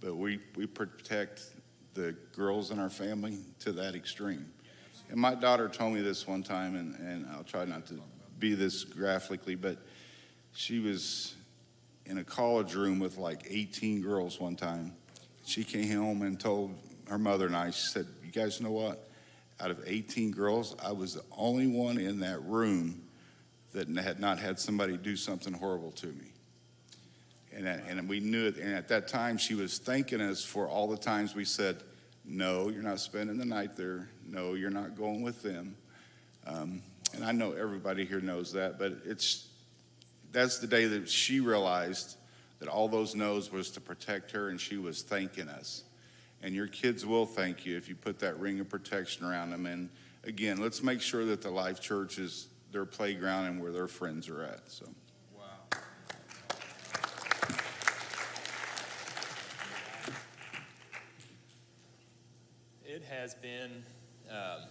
[0.00, 1.42] but we, we protect
[1.94, 4.46] the girls in our family to that extreme.
[5.10, 8.00] And my daughter told me this one time, and, and I'll try not to
[8.38, 9.78] be this graphically, but
[10.52, 11.35] she was
[12.06, 14.92] in a college room with like 18 girls one time.
[15.44, 16.74] She came home and told
[17.08, 19.08] her mother and I, she said, You guys know what?
[19.60, 23.02] Out of 18 girls, I was the only one in that room
[23.72, 26.32] that had not had somebody do something horrible to me.
[27.54, 28.56] And, and we knew it.
[28.56, 31.82] And at that time, she was thanking us for all the times we said,
[32.24, 34.08] No, you're not spending the night there.
[34.26, 35.76] No, you're not going with them.
[36.46, 36.82] Um,
[37.14, 39.48] and I know everybody here knows that, but it's
[40.36, 42.18] that's the day that she realized
[42.58, 45.84] that all those no's was to protect her, and she was thanking us.
[46.42, 49.64] And your kids will thank you if you put that ring of protection around them.
[49.64, 49.88] And
[50.24, 54.28] again, let's make sure that the Life Church is their playground and where their friends
[54.28, 54.70] are at.
[54.70, 54.84] So.
[55.34, 55.80] Wow.
[62.84, 63.70] It has been
[64.30, 64.68] um,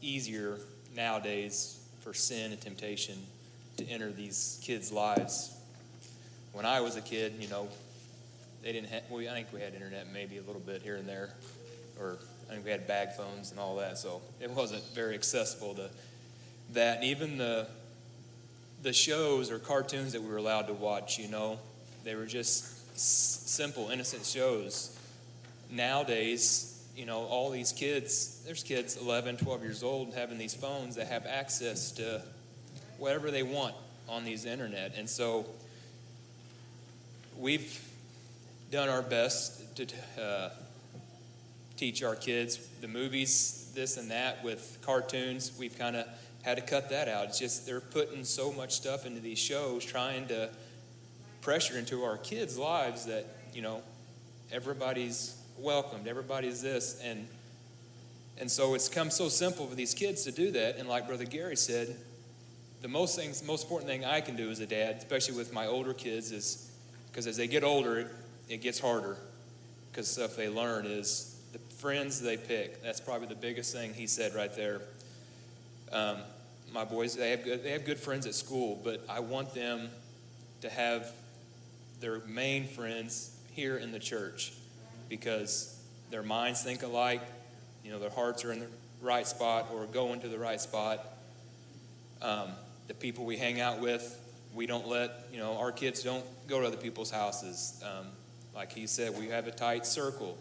[0.00, 0.58] easier
[0.92, 3.16] nowadays for sin and temptation
[3.76, 5.54] to enter these kids' lives.
[6.52, 7.68] When I was a kid, you know,
[8.62, 11.08] they didn't have, well, I think we had internet maybe a little bit here and
[11.08, 11.30] there,
[11.98, 15.74] or I think we had bag phones and all that, so it wasn't very accessible
[15.74, 15.88] to
[16.74, 16.96] that.
[16.96, 17.66] And even the,
[18.82, 21.58] the shows or cartoons that we were allowed to watch, you know,
[22.04, 24.96] they were just s- simple, innocent shows.
[25.70, 30.96] Nowadays, you know, all these kids, there's kids 11, 12 years old having these phones
[30.96, 32.22] that have access to
[33.02, 33.74] whatever they want
[34.08, 34.94] on these internet.
[34.96, 35.44] And so
[37.36, 37.84] we've
[38.70, 39.86] done our best to
[40.22, 40.50] uh,
[41.76, 45.50] teach our kids the movies, this and that, with cartoons.
[45.58, 46.06] We've kind of
[46.42, 47.24] had to cut that out.
[47.24, 50.48] It's just they're putting so much stuff into these shows, trying to
[51.40, 53.82] pressure into our kids' lives that, you know,
[54.52, 57.00] everybody's welcomed, everybody's this.
[57.02, 57.26] And,
[58.38, 60.76] and so it's come so simple for these kids to do that.
[60.76, 61.96] And like Brother Gary said,
[62.82, 65.66] the most things, most important thing I can do as a dad, especially with my
[65.66, 66.70] older kids, is
[67.06, 68.10] because as they get older,
[68.48, 69.16] it gets harder
[69.90, 72.82] because stuff they learn is the friends they pick.
[72.82, 74.82] That's probably the biggest thing he said right there.
[75.92, 76.18] Um,
[76.72, 79.88] my boys, they have good, they have good friends at school, but I want them
[80.62, 81.12] to have
[82.00, 84.52] their main friends here in the church
[85.08, 87.22] because their minds think alike,
[87.84, 88.68] you know, their hearts are in the
[89.00, 91.06] right spot or going to the right spot.
[92.22, 92.48] Um,
[92.88, 94.18] the people we hang out with,
[94.54, 97.82] we don't let, you know, our kids don't go to other people's houses.
[97.84, 98.06] Um,
[98.54, 100.36] like he said, we have a tight circle.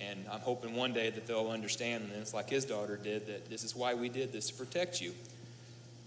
[0.00, 3.50] And I'm hoping one day that they'll understand, and it's like his daughter did, that
[3.50, 5.12] this is why we did this to protect you.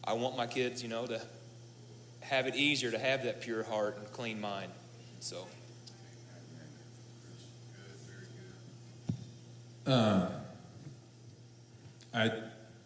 [0.03, 1.21] I want my kids, you know, to
[2.21, 4.71] have it easier to have that pure heart and clean mind.
[5.19, 5.47] So.
[9.85, 10.29] Uh,
[12.13, 12.31] I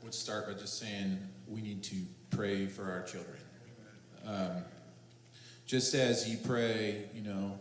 [0.03, 1.95] would start by just saying we need to
[2.35, 3.37] pray for our children.
[4.27, 4.63] Um,
[5.65, 7.57] just as you pray, you know,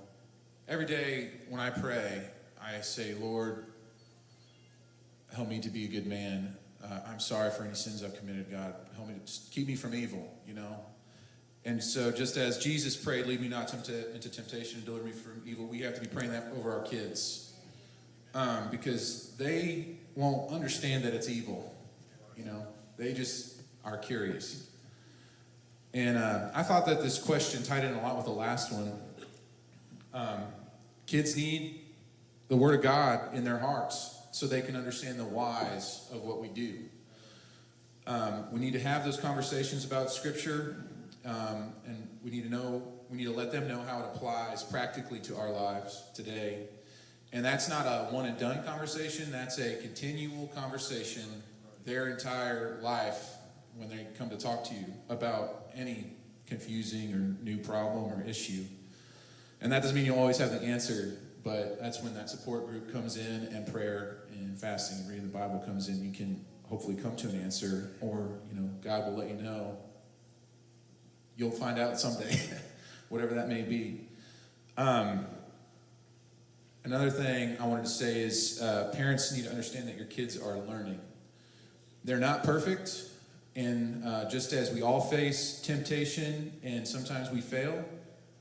[0.68, 2.22] every day when I pray,
[2.60, 3.66] I say, Lord,
[5.34, 6.56] help me to be a good man.
[6.82, 8.74] Uh, I'm sorry for any sins I've committed, God.
[8.96, 10.80] Help me to keep me from evil, you know.
[11.64, 15.40] And so, just as Jesus prayed, lead me not into temptation and deliver me from
[15.46, 17.52] evil, we have to be praying that over our kids.
[18.34, 21.74] Um, because they won't understand that it's evil,
[22.36, 22.66] you know.
[22.96, 23.53] They just
[23.84, 24.68] are curious.
[25.92, 28.92] And uh, I thought that this question tied in a lot with the last one.
[30.12, 30.42] Um,
[31.06, 31.80] kids need
[32.48, 36.40] the Word of God in their hearts so they can understand the whys of what
[36.40, 36.80] we do.
[38.06, 40.84] Um, we need to have those conversations about Scripture,
[41.24, 44.62] um, and we need to know, we need to let them know how it applies
[44.62, 46.66] practically to our lives today.
[47.32, 51.42] And that's not a one and done conversation, that's a continual conversation
[51.84, 53.33] their entire life
[53.76, 56.12] when they come to talk to you about any
[56.46, 58.64] confusing or new problem or issue.
[59.60, 62.92] And that doesn't mean you always have the answer, but that's when that support group
[62.92, 64.18] comes in and prayer.
[64.32, 67.92] and fasting and reading the Bible comes in, you can hopefully come to an answer,
[68.00, 69.78] or you know, God will let you know.
[71.36, 72.40] You'll find out someday,
[73.08, 74.08] whatever that may be.
[74.76, 75.26] Um,
[76.84, 80.40] another thing I wanted to say is uh, parents need to understand that your kids
[80.40, 81.00] are learning.
[82.04, 83.02] They're not perfect,
[83.56, 87.84] and uh, just as we all face temptation and sometimes we fail,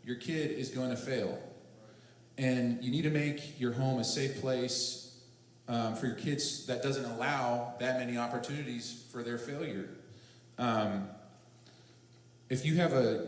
[0.04, 1.38] your kid is going to fail.
[2.38, 5.19] And you need to make your home a safe place
[5.67, 9.89] um, for your kids that doesn't allow that many opportunities for their failure.
[10.58, 11.08] Um,
[12.49, 13.28] if you have a,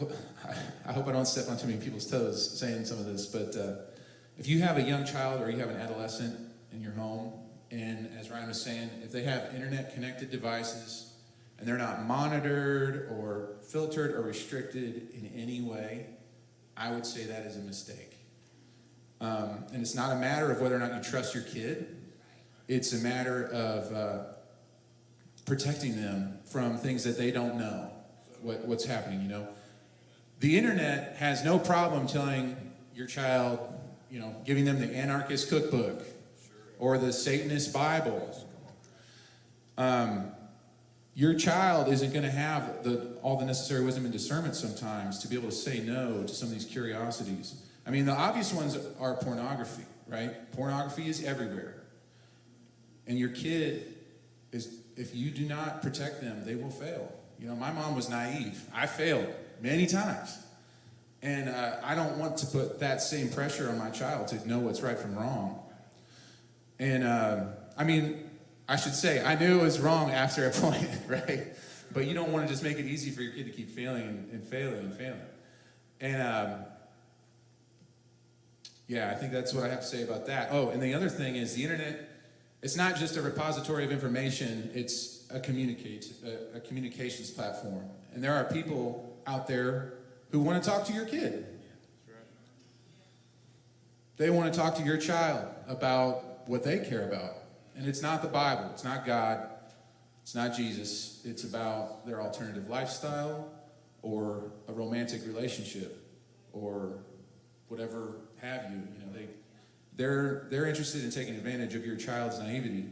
[0.86, 3.54] I hope I don't step on too many people's toes saying some of this, but
[3.56, 3.74] uh,
[4.38, 6.38] if you have a young child or you have an adolescent
[6.72, 7.32] in your home,
[7.70, 11.05] and as Ryan was saying, if they have internet connected devices
[11.58, 16.06] and they're not monitored or filtered or restricted in any way,
[16.76, 18.16] I would say that is a mistake.
[19.20, 21.96] Um, and it's not a matter of whether or not you trust your kid,
[22.68, 24.24] it's a matter of uh,
[25.46, 27.90] protecting them from things that they don't know
[28.42, 29.48] what, what's happening, you know.
[30.40, 32.56] The internet has no problem telling
[32.94, 33.58] your child,
[34.10, 36.02] you know, giving them the anarchist cookbook
[36.78, 38.36] or the Satanist Bible.
[39.78, 40.32] Um,
[41.16, 45.28] your child isn't going to have the, all the necessary wisdom and discernment sometimes to
[45.28, 47.54] be able to say no to some of these curiosities.
[47.86, 50.52] I mean, the obvious ones are pornography, right?
[50.52, 51.82] Pornography is everywhere.
[53.06, 53.94] And your kid
[54.52, 57.10] is, if you do not protect them, they will fail.
[57.38, 58.62] You know, my mom was naive.
[58.74, 59.26] I failed
[59.62, 60.36] many times.
[61.22, 64.58] And uh, I don't want to put that same pressure on my child to know
[64.58, 65.62] what's right from wrong.
[66.78, 67.44] And uh,
[67.78, 68.25] I mean,
[68.68, 71.46] I should say, I knew it was wrong after a point, right?
[71.92, 74.02] But you don't want to just make it easy for your kid to keep failing
[74.02, 75.20] and, and failing and failing.
[76.00, 76.64] And um,
[78.88, 80.48] yeah, I think that's what I have to say about that.
[80.50, 82.08] Oh, and the other thing is the internet,
[82.62, 87.84] it's not just a repository of information, it's a, communicate, a, a communications platform.
[88.14, 89.94] And there are people out there
[90.30, 91.46] who want to talk to your kid.
[94.16, 97.34] They want to talk to your child about what they care about.
[97.76, 99.48] And it's not the Bible, it's not God,
[100.22, 101.22] it's not Jesus.
[101.24, 103.48] It's about their alternative lifestyle
[104.02, 106.04] or a romantic relationship
[106.52, 106.98] or
[107.68, 108.76] whatever have you.
[108.76, 109.28] You know, they
[109.94, 112.86] they're they're interested in taking advantage of your child's naivety.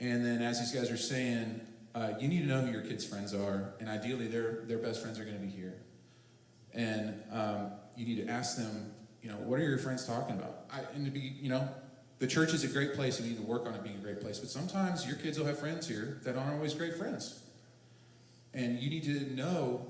[0.00, 1.60] And then, as these guys are saying,
[1.94, 5.02] uh, you need to know who your kids' friends are, and ideally, their their best
[5.02, 5.74] friends are going to be here.
[6.72, 10.64] And um, you need to ask them, you know, what are your friends talking about?
[10.70, 11.68] I, and to be, you know,
[12.22, 13.98] the church is a great place, and we need to work on it being a
[13.98, 14.38] great place.
[14.38, 17.42] But sometimes your kids will have friends here that aren't always great friends,
[18.54, 19.84] and you need to know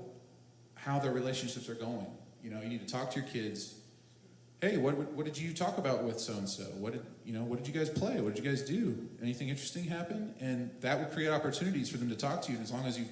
[0.73, 2.07] how their relationships are going.
[2.43, 3.75] You know, you need to talk to your kids.
[4.61, 6.63] Hey, what, what did you talk about with so and so?
[6.63, 7.43] What did you know?
[7.43, 8.19] What did you guys play?
[8.19, 9.07] What did you guys do?
[9.21, 10.33] Anything interesting happen?
[10.39, 12.57] And that will create opportunities for them to talk to you.
[12.57, 13.05] And as long as you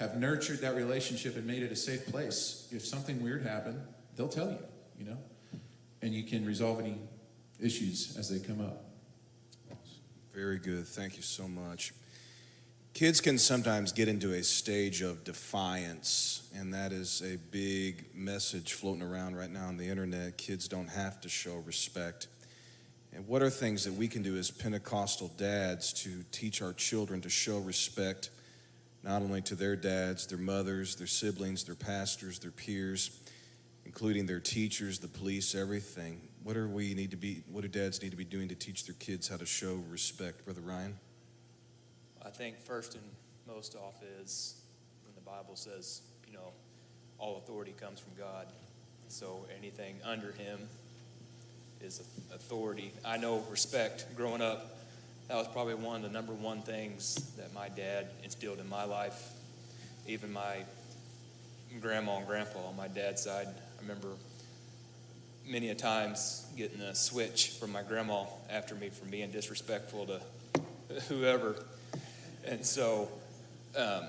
[0.00, 3.80] have nurtured that relationship and made it a safe place, if something weird happened,
[4.16, 4.58] they'll tell you.
[4.98, 5.18] You know,
[6.02, 6.98] and you can resolve any
[7.62, 8.84] issues as they come up.
[10.34, 10.86] Very good.
[10.86, 11.92] Thank you so much.
[12.92, 18.72] Kids can sometimes get into a stage of defiance, and that is a big message
[18.74, 20.36] floating around right now on the internet.
[20.36, 22.26] Kids don't have to show respect.
[23.12, 27.20] And what are things that we can do as Pentecostal dads to teach our children
[27.22, 28.30] to show respect,
[29.02, 33.20] not only to their dads, their mothers, their siblings, their pastors, their peers,
[33.84, 36.20] including their teachers, the police, everything?
[36.42, 37.42] What are we need to be?
[37.50, 40.44] What do dads need to be doing to teach their kids how to show respect,
[40.44, 40.98] Brother Ryan?
[42.24, 43.04] I think first and
[43.46, 44.60] most off is
[45.04, 46.52] when the Bible says, you know,
[47.18, 48.46] all authority comes from God.
[49.08, 50.58] So anything under him
[51.82, 52.00] is
[52.34, 52.92] authority.
[53.04, 54.78] I know respect growing up,
[55.28, 58.84] that was probably one of the number one things that my dad instilled in my
[58.84, 59.30] life.
[60.06, 60.64] Even my
[61.80, 64.08] grandma and grandpa on my dad's side, I remember
[65.50, 70.20] many a times getting a switch from my grandma after me for being disrespectful to
[71.08, 71.56] whoever
[72.46, 73.08] and so,
[73.76, 74.04] um,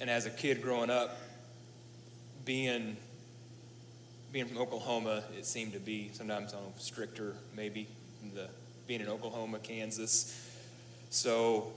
[0.00, 1.18] and as a kid growing up,
[2.44, 2.96] being
[4.32, 7.86] being from Oklahoma, it seemed to be sometimes on stricter, maybe
[8.34, 8.48] the
[8.86, 10.36] being in Oklahoma, Kansas.
[11.10, 11.72] So,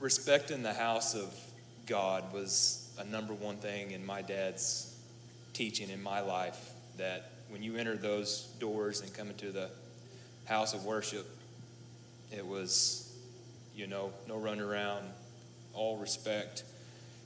[0.00, 1.32] respecting the house of
[1.86, 4.96] God was a number one thing in my dad's
[5.52, 6.72] teaching in my life.
[6.96, 9.70] That when you enter those doors and come into the
[10.46, 11.26] house of worship,
[12.32, 13.04] it was
[13.74, 15.04] you know, no run around,
[15.74, 16.62] all respect.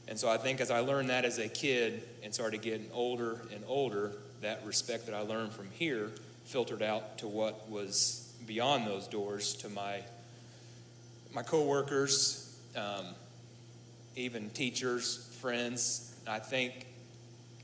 [0.07, 3.43] And so I think as I learned that as a kid and started getting older
[3.53, 6.11] and older, that respect that I learned from here
[6.45, 10.01] filtered out to what was beyond those doors to my
[11.35, 13.05] my coworkers, um,
[14.17, 16.17] even teachers, friends.
[16.27, 16.87] I think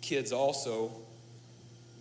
[0.03, 0.91] kids also,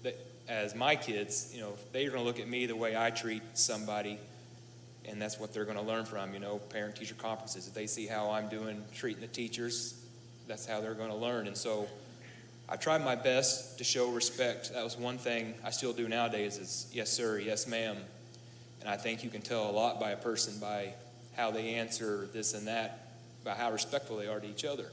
[0.03, 3.09] that as my kids, you know, they're going to look at me the way I
[3.09, 4.19] treat somebody,
[5.05, 6.33] and that's what they're going to learn from.
[6.33, 7.67] You know, parent-teacher conferences.
[7.67, 9.99] If they see how I'm doing treating the teachers,
[10.47, 11.47] that's how they're going to learn.
[11.47, 11.87] And so,
[12.69, 14.73] I tried my best to show respect.
[14.73, 16.57] That was one thing I still do nowadays.
[16.57, 17.97] Is yes, sir, yes, ma'am.
[18.79, 20.93] And I think you can tell a lot by a person by
[21.35, 24.87] how they answer this and that, by how respectful they are to each other.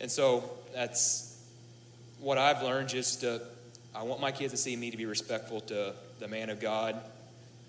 [0.00, 1.40] And so that's
[2.20, 3.40] what I've learned just to,
[3.94, 6.96] I want my kids to see me to be respectful to the man of God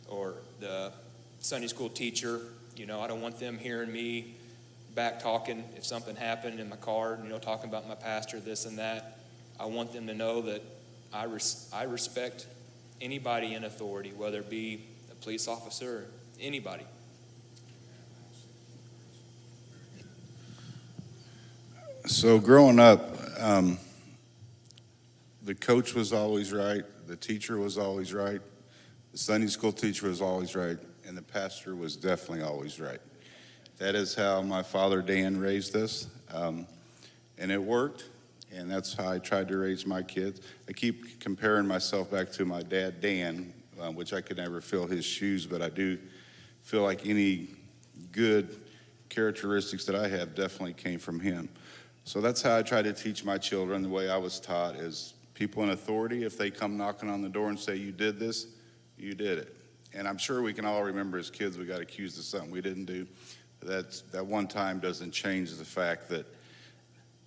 [0.07, 0.91] or the
[1.39, 2.39] Sunday school teacher.
[2.77, 4.35] You know, I don't want them hearing me
[4.95, 8.65] back talking if something happened in my car, you know, talking about my pastor, this
[8.65, 9.17] and that.
[9.59, 10.61] I want them to know that
[11.11, 12.47] I, res- I respect
[13.01, 16.05] anybody in authority, whether it be a police officer,
[16.39, 16.85] anybody.
[22.05, 23.77] So growing up, um,
[25.43, 28.41] the coach was always right, the teacher was always right,
[29.11, 32.99] the Sunday school teacher was always right, and the pastor was definitely always right.
[33.77, 36.65] That is how my father Dan raised us, um,
[37.37, 38.05] and it worked.
[38.55, 40.41] And that's how I tried to raise my kids.
[40.69, 44.85] I keep comparing myself back to my dad Dan, uh, which I could never fill
[44.85, 45.97] his shoes, but I do
[46.61, 47.47] feel like any
[48.11, 48.61] good
[49.09, 51.49] characteristics that I have definitely came from him.
[52.03, 55.15] So that's how I try to teach my children the way I was taught is
[55.43, 58.47] people in authority, if they come knocking on the door and say, You did this,
[58.97, 59.57] you did it.
[59.93, 62.61] And I'm sure we can all remember as kids we got accused of something we
[62.61, 63.05] didn't do.
[63.61, 66.25] That's, that one time doesn't change the fact that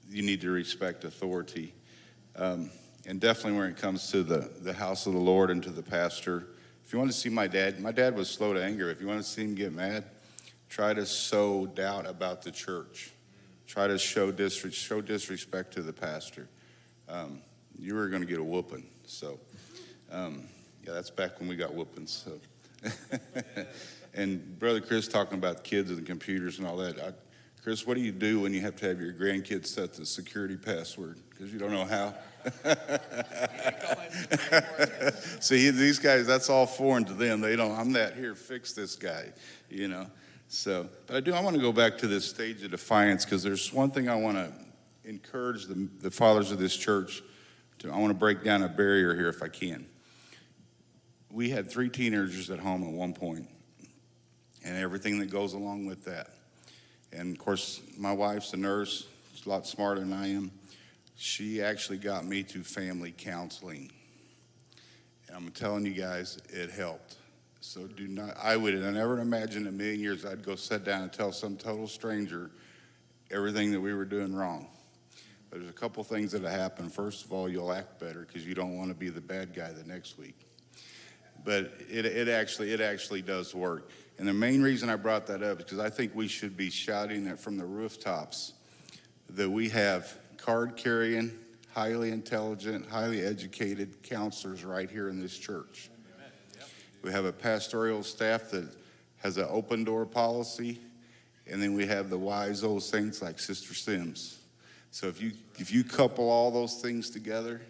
[0.08, 1.74] you need to respect authority.
[2.36, 2.70] Um,
[3.06, 5.82] and definitely when it comes to the, the house of the Lord and to the
[5.82, 6.48] pastor,
[6.86, 8.90] if you want to see my dad, my dad was slow to anger.
[8.90, 10.04] If you want to see him get mad,
[10.70, 13.12] try to sow doubt about the church
[13.66, 16.48] try to show, disre- show disrespect to the pastor,
[17.08, 17.40] um,
[17.78, 18.86] you were going to get a whooping.
[19.04, 19.38] So,
[20.10, 20.44] um,
[20.84, 22.24] yeah, that's back when we got whoopings.
[22.24, 22.92] So.
[24.14, 27.00] and Brother Chris talking about kids and computers and all that.
[27.00, 27.12] I,
[27.62, 30.56] Chris, what do you do when you have to have your grandkids set the security
[30.56, 31.18] password?
[31.30, 32.14] Because you don't know how.
[35.40, 37.40] See, these guys, that's all foreign to them.
[37.40, 39.32] They don't, I'm that here, fix this guy,
[39.68, 40.06] you know.
[40.48, 43.42] So, but I do, I want to go back to this stage of defiance because
[43.42, 44.52] there's one thing I want to
[45.04, 47.20] encourage the, the fathers of this church
[47.80, 49.86] to, I want to break down a barrier here if I can.
[51.30, 53.48] We had three teenagers at home at one point
[54.64, 56.30] and everything that goes along with that.
[57.12, 60.50] And of course, my wife's a nurse, she's a lot smarter than I am.
[61.16, 63.90] She actually got me to family counseling.
[65.28, 67.16] And I'm telling you guys, it helped.
[67.60, 70.84] So do not, I would have never imagined in a million years I'd go sit
[70.84, 72.50] down and tell some total stranger
[73.30, 74.68] everything that we were doing wrong.
[75.50, 76.92] There's a couple things that have happened.
[76.92, 79.70] First of all, you'll act better because you don't want to be the bad guy
[79.72, 80.36] the next week.
[81.44, 83.90] But it, it actually it actually does work.
[84.18, 86.70] And the main reason I brought that up is because I think we should be
[86.70, 88.54] shouting it from the rooftops
[89.30, 91.32] that we have card carrying,
[91.74, 95.90] highly intelligent, highly educated counselors right here in this church.
[97.02, 98.68] We have a pastoral staff that
[99.18, 100.80] has an open door policy,
[101.46, 104.38] and then we have the wise old saints like Sister Sims.
[104.96, 107.60] So if you if you couple all those things together,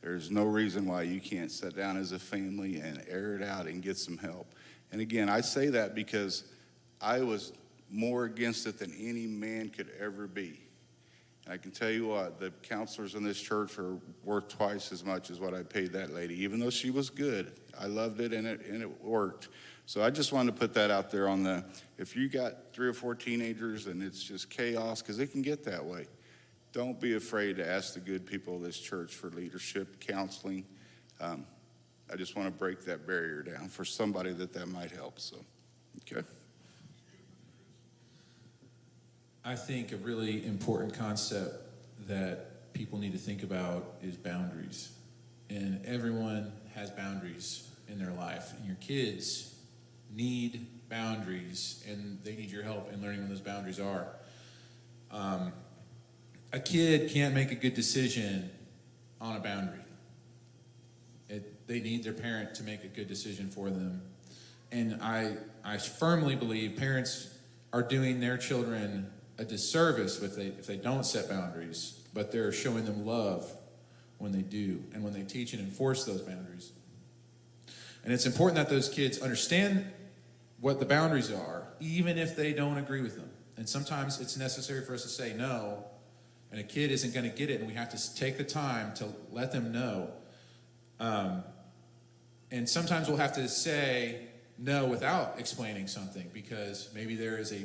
[0.00, 3.66] there's no reason why you can't sit down as a family and air it out
[3.66, 4.54] and get some help.
[4.90, 6.44] And again, I say that because
[6.98, 7.52] I was
[7.90, 10.60] more against it than any man could ever be.
[11.44, 15.04] And I can tell you what, the counselors in this church are worth twice as
[15.04, 17.52] much as what I paid that lady, even though she was good.
[17.78, 19.50] I loved it and it and it worked.
[19.84, 21.66] So I just wanted to put that out there on the
[21.98, 25.64] if you got three or four teenagers and it's just chaos because it can get
[25.64, 26.06] that way.
[26.72, 30.64] Don't be afraid to ask the good people of this church for leadership, counseling.
[31.20, 31.44] Um,
[32.10, 35.20] I just want to break that barrier down for somebody that that might help.
[35.20, 35.36] So,
[36.10, 36.26] okay.
[39.44, 41.56] I think a really important concept
[42.06, 44.92] that people need to think about is boundaries.
[45.50, 48.52] And everyone has boundaries in their life.
[48.56, 49.54] And your kids
[50.14, 54.06] need boundaries, and they need your help in learning what those boundaries are.
[55.10, 55.52] Um,
[56.52, 58.50] a kid can't make a good decision
[59.20, 59.78] on a boundary.
[61.28, 64.02] It, they need their parent to make a good decision for them.
[64.70, 67.38] And I, I firmly believe parents
[67.72, 72.52] are doing their children a disservice if they, if they don't set boundaries, but they're
[72.52, 73.50] showing them love
[74.18, 76.72] when they do and when they teach and enforce those boundaries.
[78.04, 79.86] And it's important that those kids understand
[80.60, 83.30] what the boundaries are, even if they don't agree with them.
[83.56, 85.84] And sometimes it's necessary for us to say no,
[86.52, 88.92] and a kid isn't going to get it, and we have to take the time
[88.94, 90.10] to let them know.
[91.00, 91.42] Um,
[92.50, 94.28] and sometimes we'll have to say
[94.58, 97.64] no without explaining something because maybe there is a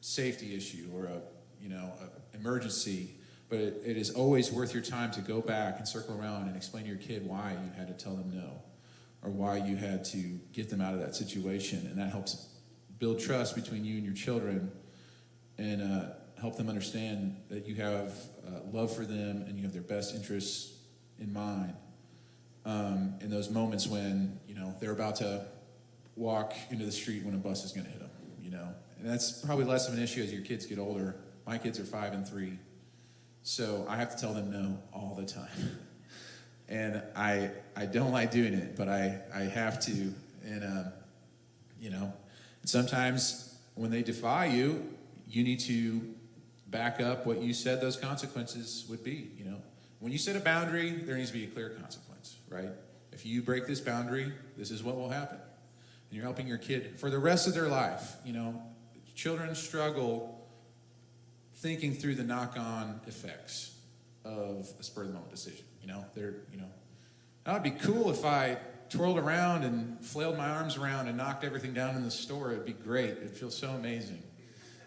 [0.00, 1.20] safety issue or a
[1.62, 3.10] you know a emergency.
[3.48, 6.56] But it, it is always worth your time to go back and circle around and
[6.56, 8.62] explain to your kid why you had to tell them no,
[9.22, 10.18] or why you had to
[10.52, 12.48] get them out of that situation, and that helps
[12.98, 14.72] build trust between you and your children,
[15.56, 16.06] and uh,
[16.40, 18.12] help them understand that you have
[18.46, 20.74] uh, love for them and you have their best interests
[21.18, 21.74] in mind
[22.64, 25.46] um, in those moments when you know they're about to
[26.16, 28.10] walk into the street when a bus is going to hit them.
[28.42, 28.68] You know,
[28.98, 31.16] and that's probably less of an issue as your kids get older.
[31.46, 32.58] My kids are five and three,
[33.42, 35.78] so I have to tell them no all the time,
[36.68, 40.12] and I I don't like doing it, but I I have to,
[40.44, 40.92] and um,
[41.80, 42.12] you know,
[42.64, 44.88] sometimes when they defy you,
[45.28, 46.13] you need to
[46.74, 49.30] back up what you said those consequences would be.
[49.38, 49.56] You know,
[50.00, 52.68] when you set a boundary, there needs to be a clear consequence, right?
[53.12, 55.38] If you break this boundary, this is what will happen.
[55.38, 58.16] And you're helping your kid for the rest of their life.
[58.24, 58.62] You know,
[59.14, 60.48] children struggle
[61.54, 63.76] thinking through the knock-on effects
[64.24, 65.64] of a spur of the moment decision.
[65.80, 66.70] You know, they're, you know,
[67.44, 68.58] that would be cool if I
[68.90, 72.50] twirled around and flailed my arms around and knocked everything down in the store.
[72.50, 73.10] It'd be great.
[73.10, 74.24] It'd feel so amazing.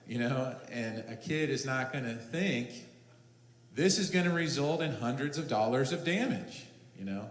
[0.08, 2.70] You know, and a kid is not going to think
[3.74, 6.66] this is going to result in hundreds of dollars of damage,
[6.98, 7.30] you know?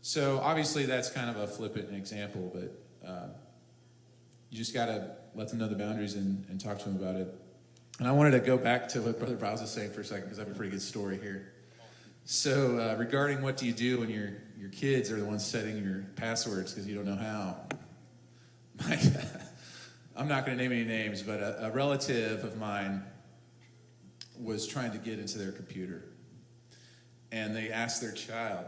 [0.00, 3.26] So obviously that's kind of a flippant example, but uh,
[4.50, 7.16] you just got to let them know the boundaries and, and talk to them about
[7.16, 7.34] it.
[7.98, 10.24] And I wanted to go back to what Brother Briles was saying for a second
[10.24, 11.52] because I have a pretty good story here.
[12.24, 15.82] So uh, regarding what do you do when your your kids are the ones setting
[15.82, 17.56] your passwords because you don't know how.
[18.88, 18.96] My,
[20.20, 23.02] I'm not going to name any names, but a, a relative of mine
[24.38, 26.04] was trying to get into their computer.
[27.32, 28.66] And they asked their child,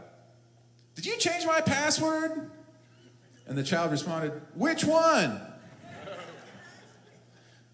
[0.95, 2.49] Did you change my password?
[3.45, 5.39] And the child responded, Which one?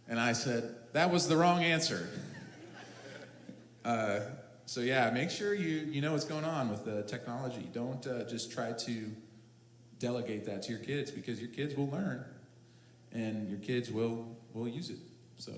[0.10, 2.10] And I said, That was the wrong answer.
[3.86, 4.20] Uh,
[4.66, 7.68] so, yeah, make sure you, you know what's going on with the technology.
[7.74, 9.12] Don't uh, just try to
[10.00, 12.24] delegate that to your kids because your kids will learn
[13.14, 15.00] and your kids will, will use it.
[15.38, 15.54] So.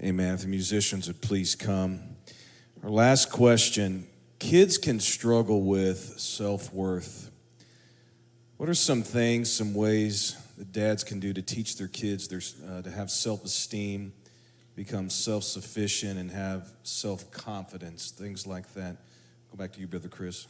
[0.00, 0.34] Amen.
[0.34, 2.00] If the musicians would please come.
[2.82, 4.08] Our last question
[4.42, 7.30] Kids can struggle with self worth.
[8.56, 12.40] What are some things, some ways that dads can do to teach their kids their,
[12.68, 14.12] uh, to have self esteem,
[14.74, 18.10] become self sufficient, and have self confidence?
[18.10, 18.96] Things like that.
[19.52, 20.48] Go back to you, Brother Chris.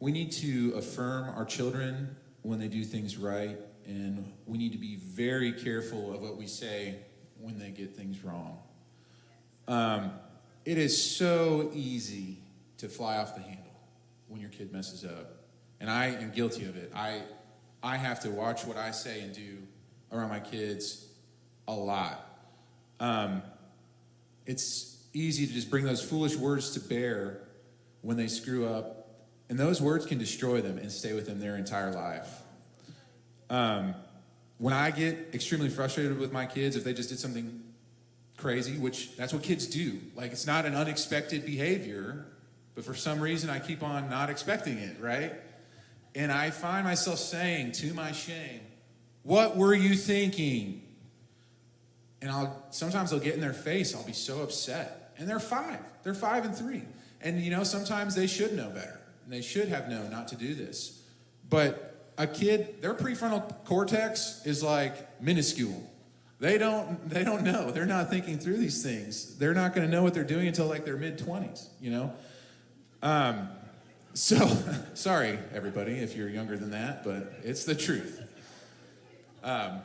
[0.00, 4.78] We need to affirm our children when they do things right, and we need to
[4.78, 6.96] be very careful of what we say
[7.40, 8.58] when they get things wrong.
[9.66, 10.12] Um,
[10.64, 12.38] it is so easy
[12.78, 13.64] to fly off the handle
[14.28, 15.44] when your kid messes up.
[15.80, 16.92] And I am guilty of it.
[16.94, 17.22] I,
[17.82, 19.58] I have to watch what I say and do
[20.12, 21.06] around my kids
[21.66, 22.24] a lot.
[23.00, 23.42] Um,
[24.46, 27.42] it's easy to just bring those foolish words to bear
[28.02, 29.07] when they screw up,
[29.48, 32.42] and those words can destroy them and stay with them their entire life.
[33.50, 33.94] Um,
[34.58, 37.62] when I get extremely frustrated with my kids, if they just did something
[38.36, 42.26] crazy, which that's what kids do, like it's not an unexpected behavior,
[42.74, 45.32] but for some reason I keep on not expecting it, right?
[46.14, 48.60] And I find myself saying to my shame,
[49.22, 50.82] What were you thinking?
[52.20, 55.14] And I'll sometimes I'll get in their face, I'll be so upset.
[55.18, 55.80] And they're five.
[56.02, 56.82] They're five and three.
[57.20, 58.97] And you know, sometimes they should know better.
[59.28, 61.02] And they should have known not to do this.
[61.50, 65.86] But a kid, their prefrontal cortex is like minuscule.
[66.40, 67.70] They don't they don't know.
[67.70, 69.36] They're not thinking through these things.
[69.36, 72.14] They're not going to know what they're doing until like their mid 20s, you know?
[73.02, 73.50] Um,
[74.14, 74.50] so,
[74.94, 78.22] sorry, everybody, if you're younger than that, but it's the truth.
[79.44, 79.82] Um,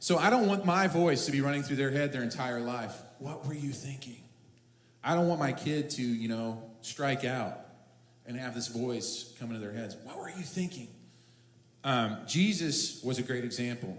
[0.00, 3.00] so, I don't want my voice to be running through their head their entire life.
[3.20, 4.20] What were you thinking?
[5.04, 7.69] I don't want my kid to, you know, strike out
[8.26, 9.96] and have this voice come into their heads.
[10.04, 10.88] What were you thinking?
[11.82, 13.96] Um, Jesus was a great example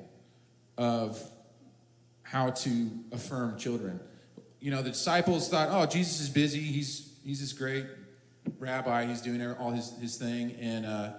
[0.78, 1.22] of
[2.24, 4.00] how to affirm children.
[4.60, 6.62] You know, the disciples thought, oh, Jesus is busy.
[6.62, 7.86] He's, he's this great
[8.60, 9.06] rabbi.
[9.06, 11.10] He's doing all his, his thing, and uh,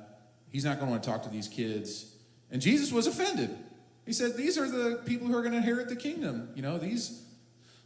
[0.49, 2.15] he's not going to want to talk to these kids.
[2.51, 3.51] And Jesus was offended.
[4.07, 6.49] He said, these are the people who are going to inherit the kingdom.
[6.55, 7.25] You know, these,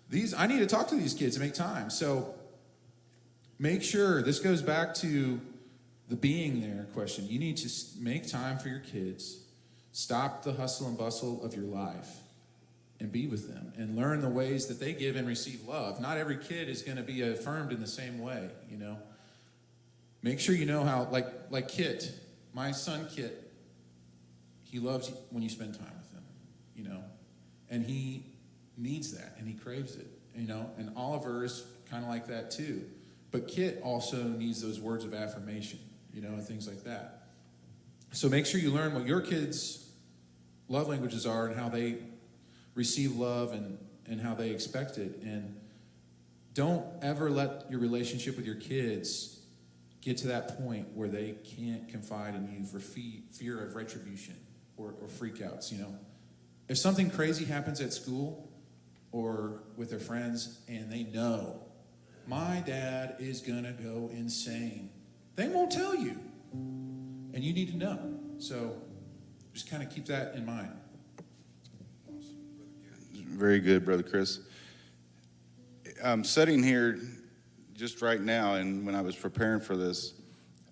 [0.09, 1.91] these, I need to talk to these kids and make time.
[1.91, 2.36] So
[3.59, 5.41] make sure, this goes back to
[6.09, 7.27] the being there question.
[7.29, 9.45] You need to make time for your kids,
[9.93, 12.09] stop the hustle and bustle of your life,
[13.01, 16.01] and be with them and learn the ways that they give and receive love.
[16.01, 18.99] Not every kid is going to be affirmed in the same way, you know.
[20.23, 22.11] Make sure you know how, like, like Kit,
[22.55, 23.53] my son Kit,
[24.63, 26.25] he loves when you spend time with him,
[26.75, 27.03] you know,
[27.71, 28.25] and he
[28.77, 30.71] needs that and he craves it, you know.
[30.79, 32.85] And Oliver is kind of like that too.
[33.37, 35.79] But Kit also needs those words of affirmation,
[36.11, 37.25] you know, and things like that.
[38.13, 39.91] So make sure you learn what your kids'
[40.71, 41.99] love languages are and how they
[42.75, 43.77] receive love and,
[44.07, 45.19] and how they expect it.
[45.23, 45.55] And
[46.55, 49.39] don't ever let your relationship with your kids
[50.01, 54.37] get to that point where they can't confide in you for fee, fear of retribution
[54.79, 55.95] or, or freakouts, you know.
[56.71, 58.51] If something crazy happens at school
[59.13, 61.66] or with their friends and they know
[62.27, 64.91] my dad is going to go insane,
[65.37, 66.19] they won't tell you.
[66.53, 68.15] And you need to know.
[68.39, 68.77] So
[69.53, 70.73] just kind of keep that in mind.
[73.13, 74.41] Very good, Brother Chris.
[76.03, 76.99] I'm sitting here
[77.75, 80.15] just right now, and when I was preparing for this,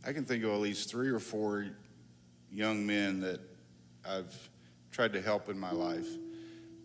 [0.06, 1.66] I can think of at least three or four
[2.50, 3.40] young men that
[4.06, 4.34] I've
[4.90, 6.08] tried to help in my life.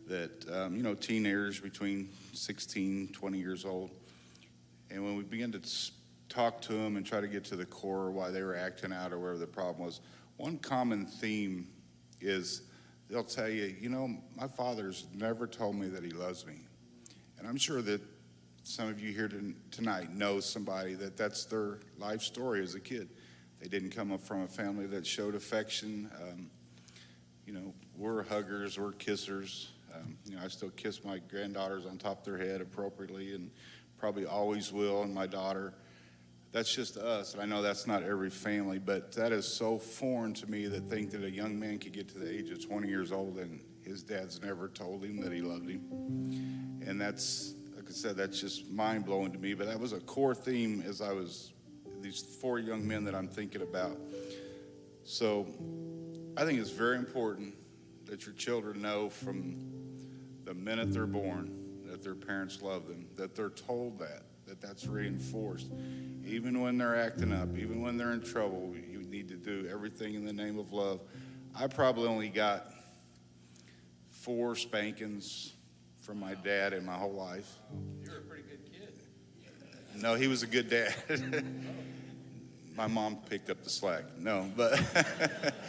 [0.08, 3.92] That, um, you know, teenagers between 16, 20 years old.
[4.92, 5.62] And when we begin to
[6.30, 9.12] talk to them and try to get to the core why they were acting out
[9.14, 10.02] or whatever the problem was,
[10.38, 11.68] one common theme
[12.22, 12.64] is
[13.10, 16.62] they'll tell you, you know, my father's never told me that he loves me.
[17.38, 18.02] And I'm sure that
[18.64, 19.30] some of you here
[19.72, 23.10] tonight know somebody that that's their life story as a kid.
[23.60, 26.10] They didn't come up from a family that showed affection.
[26.22, 26.50] Um,
[27.46, 29.68] you know, we're huggers, we're kissers.
[29.94, 33.50] Um, you know, I still kiss my granddaughters on top of their head appropriately and
[34.00, 35.74] probably always will, and my daughter.
[36.52, 40.34] That's just us, and I know that's not every family, but that is so foreign
[40.36, 42.88] to me that think that a young man could get to the age of 20
[42.88, 45.82] years old and his dad's never told him that he loved him.
[46.86, 49.54] And that's, like I said, that's just mind blowing to me.
[49.54, 51.54] But that was a core theme as I was,
[52.02, 53.98] these four young men that I'm thinking about.
[55.04, 55.48] So
[56.36, 57.56] I think it's very important
[58.06, 59.56] that your children know from
[60.46, 61.59] the minute they're born
[62.00, 65.68] that their parents love them, that they're told that, that that's reinforced.
[66.26, 70.14] Even when they're acting up, even when they're in trouble, you need to do everything
[70.14, 71.02] in the name of love.
[71.56, 72.72] I probably only got
[74.10, 75.54] four spankings
[76.00, 77.52] from my dad in my whole life.
[78.04, 78.94] You're a pretty good kid.
[80.02, 80.96] No, he was a good dad.
[82.78, 84.04] my mom picked up the slack.
[84.18, 84.80] No, but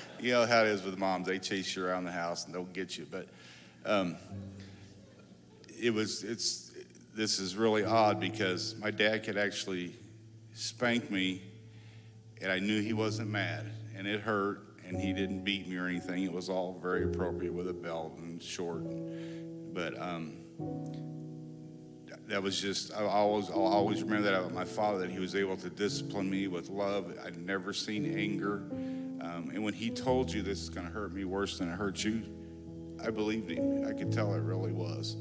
[0.20, 1.26] you know how it is with moms.
[1.26, 3.06] They chase you around the house and they'll get you.
[3.10, 3.26] But
[3.84, 4.16] um,
[5.80, 6.70] it was it's
[7.14, 9.94] this is really odd because my dad could actually
[10.54, 11.42] spank me
[12.40, 13.66] and I knew he wasn't mad
[13.96, 16.24] and it hurt and he didn't beat me or anything.
[16.24, 18.82] It was all very appropriate with a belt and short.
[19.72, 20.32] But um,
[22.26, 25.34] that was just I always I'll always remember that about my father that he was
[25.34, 27.12] able to discipline me with love.
[27.24, 28.62] I'd never seen anger.
[29.20, 31.74] Um, and when he told you this is going to hurt me worse than it
[31.74, 32.22] hurt you,
[33.04, 33.86] I believed him.
[33.86, 35.16] I could tell it really was.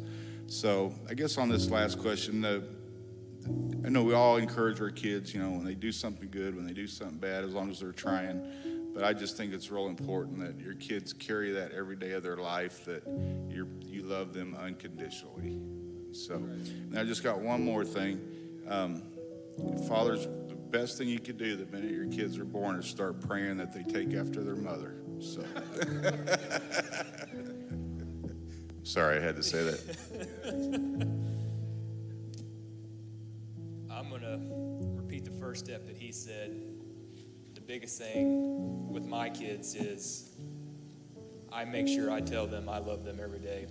[0.49, 5.39] So I guess on this last question, I know we all encourage our kids, you
[5.39, 7.91] know, when they do something good, when they do something bad, as long as they're
[7.91, 8.91] trying.
[8.95, 12.23] But I just think it's real important that your kids carry that every day of
[12.23, 13.03] their life, that
[13.47, 15.61] you you love them unconditionally.
[16.11, 16.39] So,
[16.89, 18.19] now I just got one more thing.
[18.67, 19.03] Um,
[19.87, 23.21] fathers, the best thing you could do the minute your kids are born is start
[23.21, 24.95] praying that they take after their mother.
[25.19, 25.43] So.
[28.89, 29.79] Sorry, I had to say that.
[33.91, 34.39] I'm going to
[34.99, 36.59] repeat the first step that he said.
[37.53, 40.31] The biggest thing with my kids is
[41.53, 43.67] I make sure I tell them I love them every day.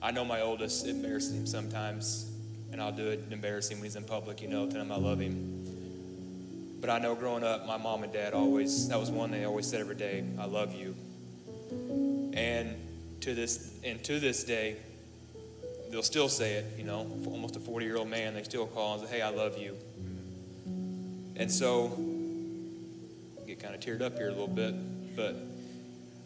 [0.00, 2.30] I know my oldest, embarrasses him sometimes,
[2.72, 4.90] and I'll do it and embarrass him when he's in public, you know, tell him
[4.90, 6.78] I love him.
[6.80, 9.66] But I know growing up, my mom and dad always, that was one they always
[9.66, 10.96] said every day, I love you.
[12.32, 12.74] And
[13.20, 14.76] to this and to this day,
[15.90, 16.66] they'll still say it.
[16.78, 19.30] You know, almost a 40 year old man, they still call and say, "Hey, I
[19.30, 19.76] love you."
[21.36, 21.98] And so,
[23.40, 24.74] I get kind of teared up here a little bit,
[25.16, 25.36] but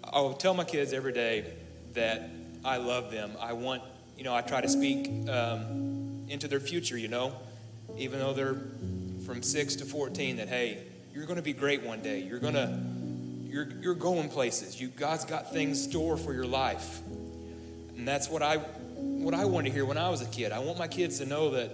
[0.03, 1.53] I will tell my kids every day
[1.95, 2.29] that
[2.65, 3.33] I love them.
[3.41, 3.83] I want,
[4.17, 6.99] you know, I try to speak um, into their future.
[6.99, 7.35] You know,
[7.97, 8.57] even though they're
[9.25, 10.83] from six to 14, that hey,
[11.13, 12.21] you're going to be great one day.
[12.21, 12.77] You're going to
[13.55, 14.81] you're, you're going places.
[14.81, 17.01] You, God's got things store for your life.
[17.97, 20.51] And that's what I, what I wanted to hear when I was a kid.
[20.51, 21.71] I want my kids to know that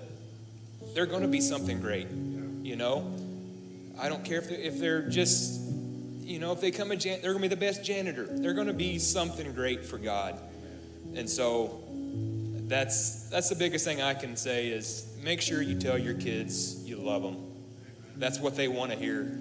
[0.94, 3.10] they're going to be something great, you know?
[3.98, 5.58] I don't care if they're, if they're just,
[6.20, 8.26] you know, if they come a jan- they're going to be the best janitor.
[8.28, 10.38] They're going to be something great for God.
[11.14, 11.82] And so
[12.68, 16.84] that's that's the biggest thing I can say is make sure you tell your kids
[16.84, 17.38] you love them.
[18.16, 19.40] That's what they want to hear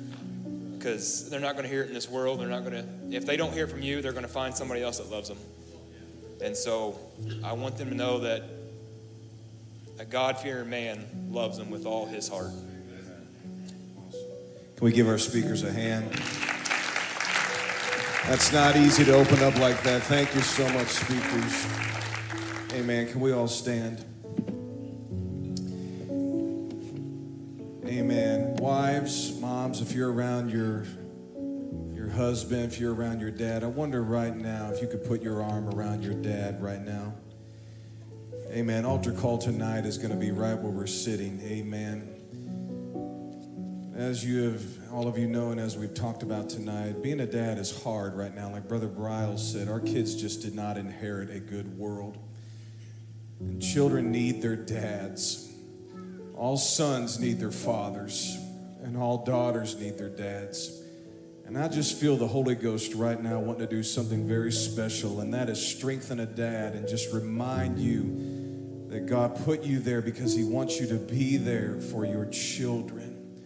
[0.80, 2.40] because they're not going to hear it in this world.
[2.40, 4.82] They're not going to, if they don't hear from you, they're going to find somebody
[4.82, 5.38] else that loves them.
[6.42, 6.98] And so
[7.44, 8.44] I want them to know that
[10.00, 12.52] a God fearing man loves them with all his heart.
[14.78, 16.10] Can we give our speakers a hand?
[18.30, 20.04] That's not easy to open up like that.
[20.04, 21.68] Thank you so much, speakers.
[22.74, 23.12] Amen.
[23.12, 24.06] Can we all stand?
[28.70, 30.86] Wives, moms, if you're around your
[31.92, 35.24] your husband, if you're around your dad, I wonder right now if you could put
[35.24, 37.16] your arm around your dad right now.
[38.52, 38.86] Amen.
[38.86, 41.42] Altar call tonight is going to be right where we're sitting.
[41.42, 42.14] Amen.
[43.98, 44.64] As you have,
[44.94, 48.14] all of you know, and as we've talked about tonight, being a dad is hard
[48.14, 48.52] right now.
[48.52, 52.20] Like Brother Briles said, our kids just did not inherit a good world.
[53.40, 55.52] And children need their dads.
[56.36, 58.38] All sons need their fathers,
[58.84, 60.82] and all daughters need their dads.
[61.46, 65.22] And I just feel the Holy Ghost right now wanting to do something very special,
[65.22, 70.02] and that is strengthen a dad and just remind you that God put you there
[70.02, 73.42] because He wants you to be there for your children,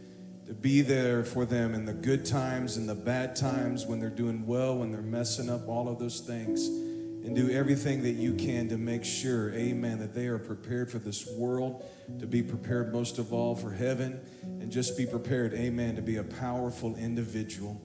[0.47, 4.09] to be there for them in the good times and the bad times, when they're
[4.09, 6.69] doing well, when they're messing up, all of those things
[7.24, 10.99] and do everything that you can to make sure, amen, that they are prepared for
[10.99, 11.84] this world,
[12.19, 16.17] to be prepared most of all for heaven, and just be prepared, amen, to be
[16.17, 17.82] a powerful individual.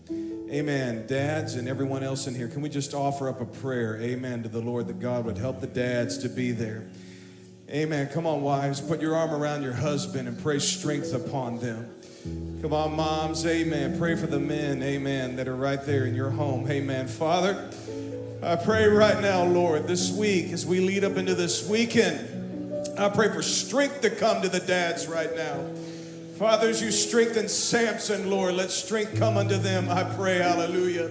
[0.50, 1.06] Amen.
[1.06, 4.48] Dads and everyone else in here, can we just offer up a prayer, amen, to
[4.48, 6.88] the Lord that God would help the dads to be there?
[7.70, 8.08] Amen.
[8.08, 11.94] Come on, wives, put your arm around your husband and pray strength upon them.
[12.60, 13.98] Come on, moms, amen.
[13.98, 16.68] Pray for the men, amen, that are right there in your home.
[16.68, 17.06] Amen.
[17.06, 17.70] Father,
[18.40, 23.08] I pray right now, Lord, this week as we lead up into this weekend, I
[23.08, 25.64] pray for strength to come to the dads right now.
[26.36, 29.90] Fathers, you strengthen Samson, Lord, let strength come unto them.
[29.90, 31.10] I pray, hallelujah.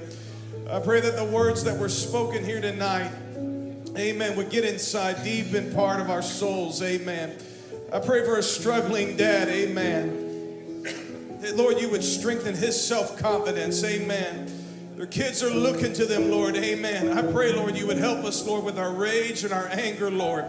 [0.69, 3.11] I pray that the words that were spoken here tonight,
[3.97, 7.37] amen, would get inside deep in part of our souls, amen.
[7.91, 10.83] I pray for a struggling dad, amen.
[11.41, 14.56] That, Lord, you would strengthen his self confidence, amen.
[14.97, 16.55] Their kids are looking to them, Lord.
[16.55, 17.15] Amen.
[17.15, 20.43] I pray, Lord, you would help us, Lord, with our rage and our anger, Lord,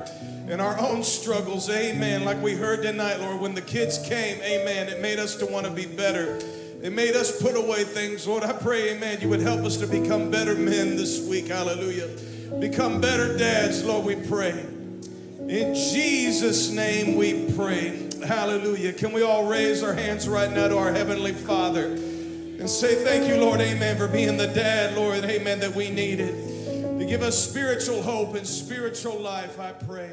[0.48, 1.68] and our own struggles.
[1.68, 2.24] Amen.
[2.24, 5.66] Like we heard tonight, Lord, when the kids came, amen, it made us to want
[5.66, 6.40] to be better.
[6.82, 8.26] It made us put away things.
[8.26, 11.48] Lord, I pray, amen, you would help us to become better men this week.
[11.48, 12.08] Hallelujah.
[12.58, 14.64] Become better dads, Lord, we pray.
[15.40, 18.08] In Jesus' name we pray.
[18.26, 18.94] Hallelujah.
[18.94, 22.07] Can we all raise our hands right now to our Heavenly Father?
[22.58, 26.98] And say thank you, Lord, amen, for being the dad, Lord, amen, that we needed
[26.98, 30.12] to give us spiritual hope and spiritual life, I pray.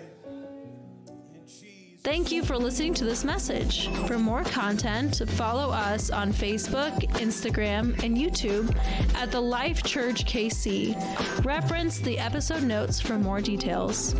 [2.05, 3.89] Thank you for listening to this message.
[4.05, 8.77] For more content, follow us on Facebook, Instagram, and YouTube
[9.15, 10.93] at the Life Church KC.
[11.43, 14.13] Reference the episode notes for more details.